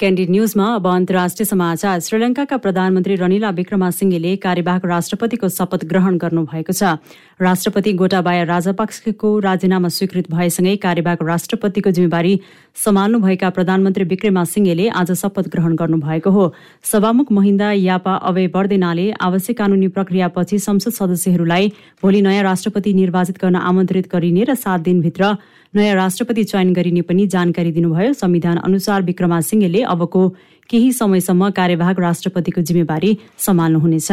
क्यान्डिड 0.00 0.30
न्यूजमा 0.30 0.64
अब 0.74 0.86
अन्तर्राष्ट्रिय 0.86 1.44
समाचार। 1.44 2.00
श्रीलंकाका 2.00 2.56
प्रधानमन्त्री 2.56 3.14
रनिला 3.18 3.48
विक्रमासिंहेले 3.50 4.34
कार्यवाहक 4.36 4.84
राष्ट्रपतिको 4.86 5.48
शपथ 5.50 5.84
ग्रहण 5.90 6.16
गर्नुभएको 6.22 6.72
छ। 6.72 7.02
राष्ट्रपति 7.42 7.92
गोटाबाया 7.98 8.44
राजापाक्सेको 8.46 9.28
राजीनामा 9.40 9.88
स्वीकृत 9.90 10.30
भएसँगै 10.30 10.76
कार्यवाहक 10.86 11.22
राष्ट्रपतिको 11.22 11.90
जिम्मेवारी 11.90 12.38
सम्हाल्नुभएका 12.76 13.50
प्रधानमन्त्री 13.50 14.04
विक्रमासिंहेले 14.14 14.88
आज 14.94 15.12
शपथ 15.18 15.50
ग्रहण 15.50 15.74
गर्नुभएको 15.74 16.30
हो। 16.30 16.46
सभामुख 16.86 17.32
महिन्दा 17.34 17.72
यापा 17.82 18.14
अवय 18.22 18.46
वर्देनाले 18.54 19.10
आवश्यक 19.18 19.58
कानूनी 19.58 19.88
प्रक्रियापछि 19.98 20.58
संसद 20.62 20.92
सदस्यहरूलाई 20.94 21.72
भोलि 22.02 22.22
नयाँ 22.22 22.42
राष्ट्रपति 22.44 22.94
निर्वाचित 22.94 23.42
गर्न 23.42 23.66
आमन्त्रित 23.66 24.14
गरिने 24.14 24.44
र 24.46 24.54
सात 24.54 24.80
दिनभित्र 24.80 25.36
नयाँ 25.74 25.94
राष्ट्रपति 25.94 26.44
चयन 26.44 26.72
गरिने 26.72 27.02
पनि 27.02 27.26
जानकारी 27.26 27.72
दिनुभयो। 27.72 28.12
संविधान 28.12 28.56
अनुसार 28.56 29.02
विक्रमासिंहेले 29.02 29.82
अबको 29.84 30.28
केही 30.70 30.92
समयसम्म 30.92 31.50
कार्यवाहक 31.50 32.00
राष्ट्रपतिको 32.00 32.60
जिम्मेवारी 32.60 33.18
सम्हाल्नुहुनेछ। 33.38 34.08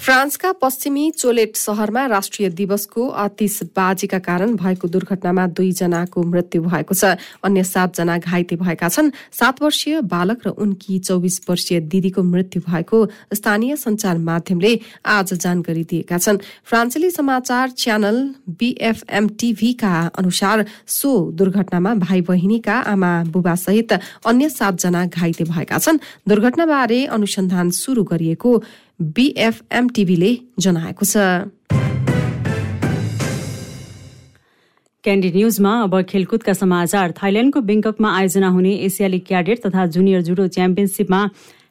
फ्रान्सका 0.00 0.50
पश्चिमी 0.52 1.10
चोलेट 1.12 1.56
शहरमा 1.56 2.04
राष्ट्रिय 2.06 2.48
दिवसको 2.50 3.08
आतिशबाजीका 3.20 4.18
कारण 4.18 4.54
भएको 4.56 4.88
दुर्घटनामा 4.88 5.46
दुईजनाको 5.52 6.22
मृत्यु 6.24 6.62
भएको 6.62 6.94
छ। 6.94 7.20
अन्य 7.44 7.64
सातजना 7.64 8.16
घाइते 8.18 8.56
भएका 8.56 8.88
छन्। 8.88 9.10
सात 9.30 9.60
वर्षीय 9.62 10.00
बालक 10.08 10.46
र 10.46 10.50
उनकी 10.56 10.98
चौबिस 11.00 11.40
वर्षीय 11.50 11.80
दिदीको 11.84 12.22
मृत्यु 12.24 12.62
भएको 12.64 12.98
स्थानीय 13.34 13.76
संचार 13.76 14.18
माध्यमले 14.18 14.72
आज 15.04 15.34
जानकारी 15.36 15.84
दिएका 15.84 16.18
छन्। 16.18 16.38
फ्रान्सेली 16.64 17.10
समाचार 17.10 17.70
च्यानल 17.76 18.16
बीएफएम 18.48 19.28
टीभीका 19.36 19.94
अनुसार 20.16 20.64
सो 20.88 21.12
दुर्घटनामा 21.36 21.94
भाइ 22.00 22.20
बहिनीका 22.24 22.80
आमा 22.88 23.12
बुबा 23.28 23.54
सहित 23.60 23.92
अन्य 24.24 24.48
सातजना 24.48 25.06
घाइते 25.06 25.44
भएका 25.44 25.78
छन्। 25.78 26.00
दुर्घटनाबारे 26.24 27.04
अनुसन्धान 27.06 27.70
शुरू 27.76 28.04
गरिएको 28.04 28.62
बीएफएम 29.00 29.88
टिभीले 29.88 30.36
जनाएको 30.58 31.04
छ। 31.04 31.16
क्यान्डी 35.04 35.30
न्यूजमा 35.32 35.72
अब 35.82 36.00
खेलकुदका 36.02 36.52
समाचार। 36.52 37.12
थाइल्याण्डको 37.12 37.60
बेङ्ककमा 37.60 38.08
आयोजना 38.16 38.48
हुने 38.48 38.72
एसियाली 38.84 39.18
क्याडेट 39.18 39.58
तथा 39.66 39.86
जुनियर 39.86 40.20
जुडो 40.22 40.46
च्याम्पियनसिपमा 40.48 41.20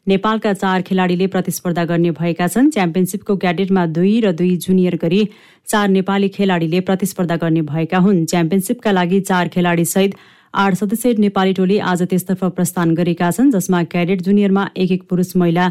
नेपालका 0.08 0.54
चार 0.54 0.82
खेलाडीले 0.82 1.28
प्रतिस्पर्धा 1.28 1.84
गर्ने 1.86 2.12
भएका 2.18 2.48
छन्। 2.48 2.70
च्याम्पियनसिपको 2.70 3.36
क्याडेटमा 3.38 3.86
दुई 3.86 4.20
र 4.22 4.32
दुई 4.34 4.56
जुनियर 4.58 4.96
गरी 4.98 5.22
चार 5.68 5.88
नेपाली 5.90 6.30
खेलाडीले 6.34 6.80
प्रतिस्पर्धा 6.82 7.36
गर्ने 7.36 7.62
भएका 7.62 7.98
हुन्। 8.00 8.26
च्याम्पियनसिपका 8.26 8.92
लागि 8.92 9.20
चार 9.22 9.48
खेलाडी 9.54 9.86
सहित 9.86 10.16
आठ 10.56 10.74
सदस्य 10.74 11.14
नेपाली 11.20 11.54
टोली 11.54 11.78
आज 11.78 12.02
त्यसतर्फ 12.10 12.44
प्रस्थान 12.58 12.96
गरेका 12.96 13.32
छन् 13.32 13.52
जसमा 13.52 13.84
क्याडेट 13.86 14.22
जुनियरमा 14.22 14.70
एक 14.78 14.92
एक 14.92 15.04
पुरुष 15.10 15.36
महिला 15.38 15.70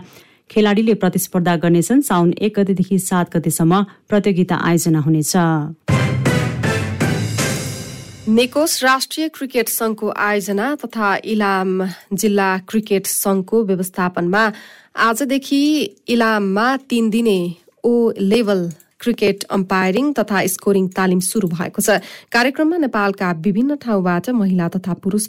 खेलाडीले 0.50 0.94
प्रतिस्पर्धा 0.94 1.54
गर्नेछन् 1.56 2.02
साउन 2.02 2.32
एक 2.40 2.58
गतेदेखि 2.58 2.98
सात 3.00 3.36
गतेसम्म 3.36 3.82
प्रतियोगिता 4.08 4.56
आयोजना 4.68 5.00
हुनेछ। 5.00 5.32
नेकोस 8.28 8.72
राष्ट्रिय 8.84 9.28
क्रिकेट 9.28 9.68
संघको 9.68 10.08
आयोजना 10.16 10.74
तथा 10.84 11.14
इलाम 11.24 11.70
जिल्ला 12.12 12.50
क्रिकेट 12.68 13.06
संघको 13.06 13.62
व्यवस्थापनमा 13.64 14.42
आजदेखि 15.06 15.62
इलाममा 16.08 16.66
तीन 16.90 17.10
दिने 17.10 17.38
ओ 17.84 17.92
लेभल 18.20 18.60
क्रिकेट 19.00 19.44
अम्पायरिङ 19.56 20.12
तथा 20.12 20.46
स्कोरिङ 20.46 20.86
तालिम 20.96 21.20
शुरू 21.22 21.48
भएको 21.48 21.82
छ। 21.82 22.00
कार्यक्रममा 22.32 22.76
नेपालका 22.84 23.30
विभिन्न 23.44 23.76
ठाउँबाट 23.84 24.30
महिला 24.34 24.68
तथा 24.76 24.92
पुरूष 25.02 25.26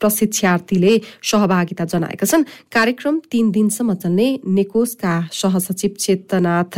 प्रशिक्षार्थीले 0.00 1.00
सहभागिता 1.22 1.84
जनाएका 1.84 2.26
छन्। 2.26 2.44
कार्यक्रम 2.72 3.20
तीन 3.30 3.50
दिनसम्म 3.50 3.94
चल्ने 3.94 4.28
नेकोसका 4.46 5.14
सहसचिव 5.32 5.90
चेतनाथ 5.98 6.74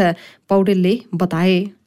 पौडेलले 0.49 1.01
बताए। 1.15 1.78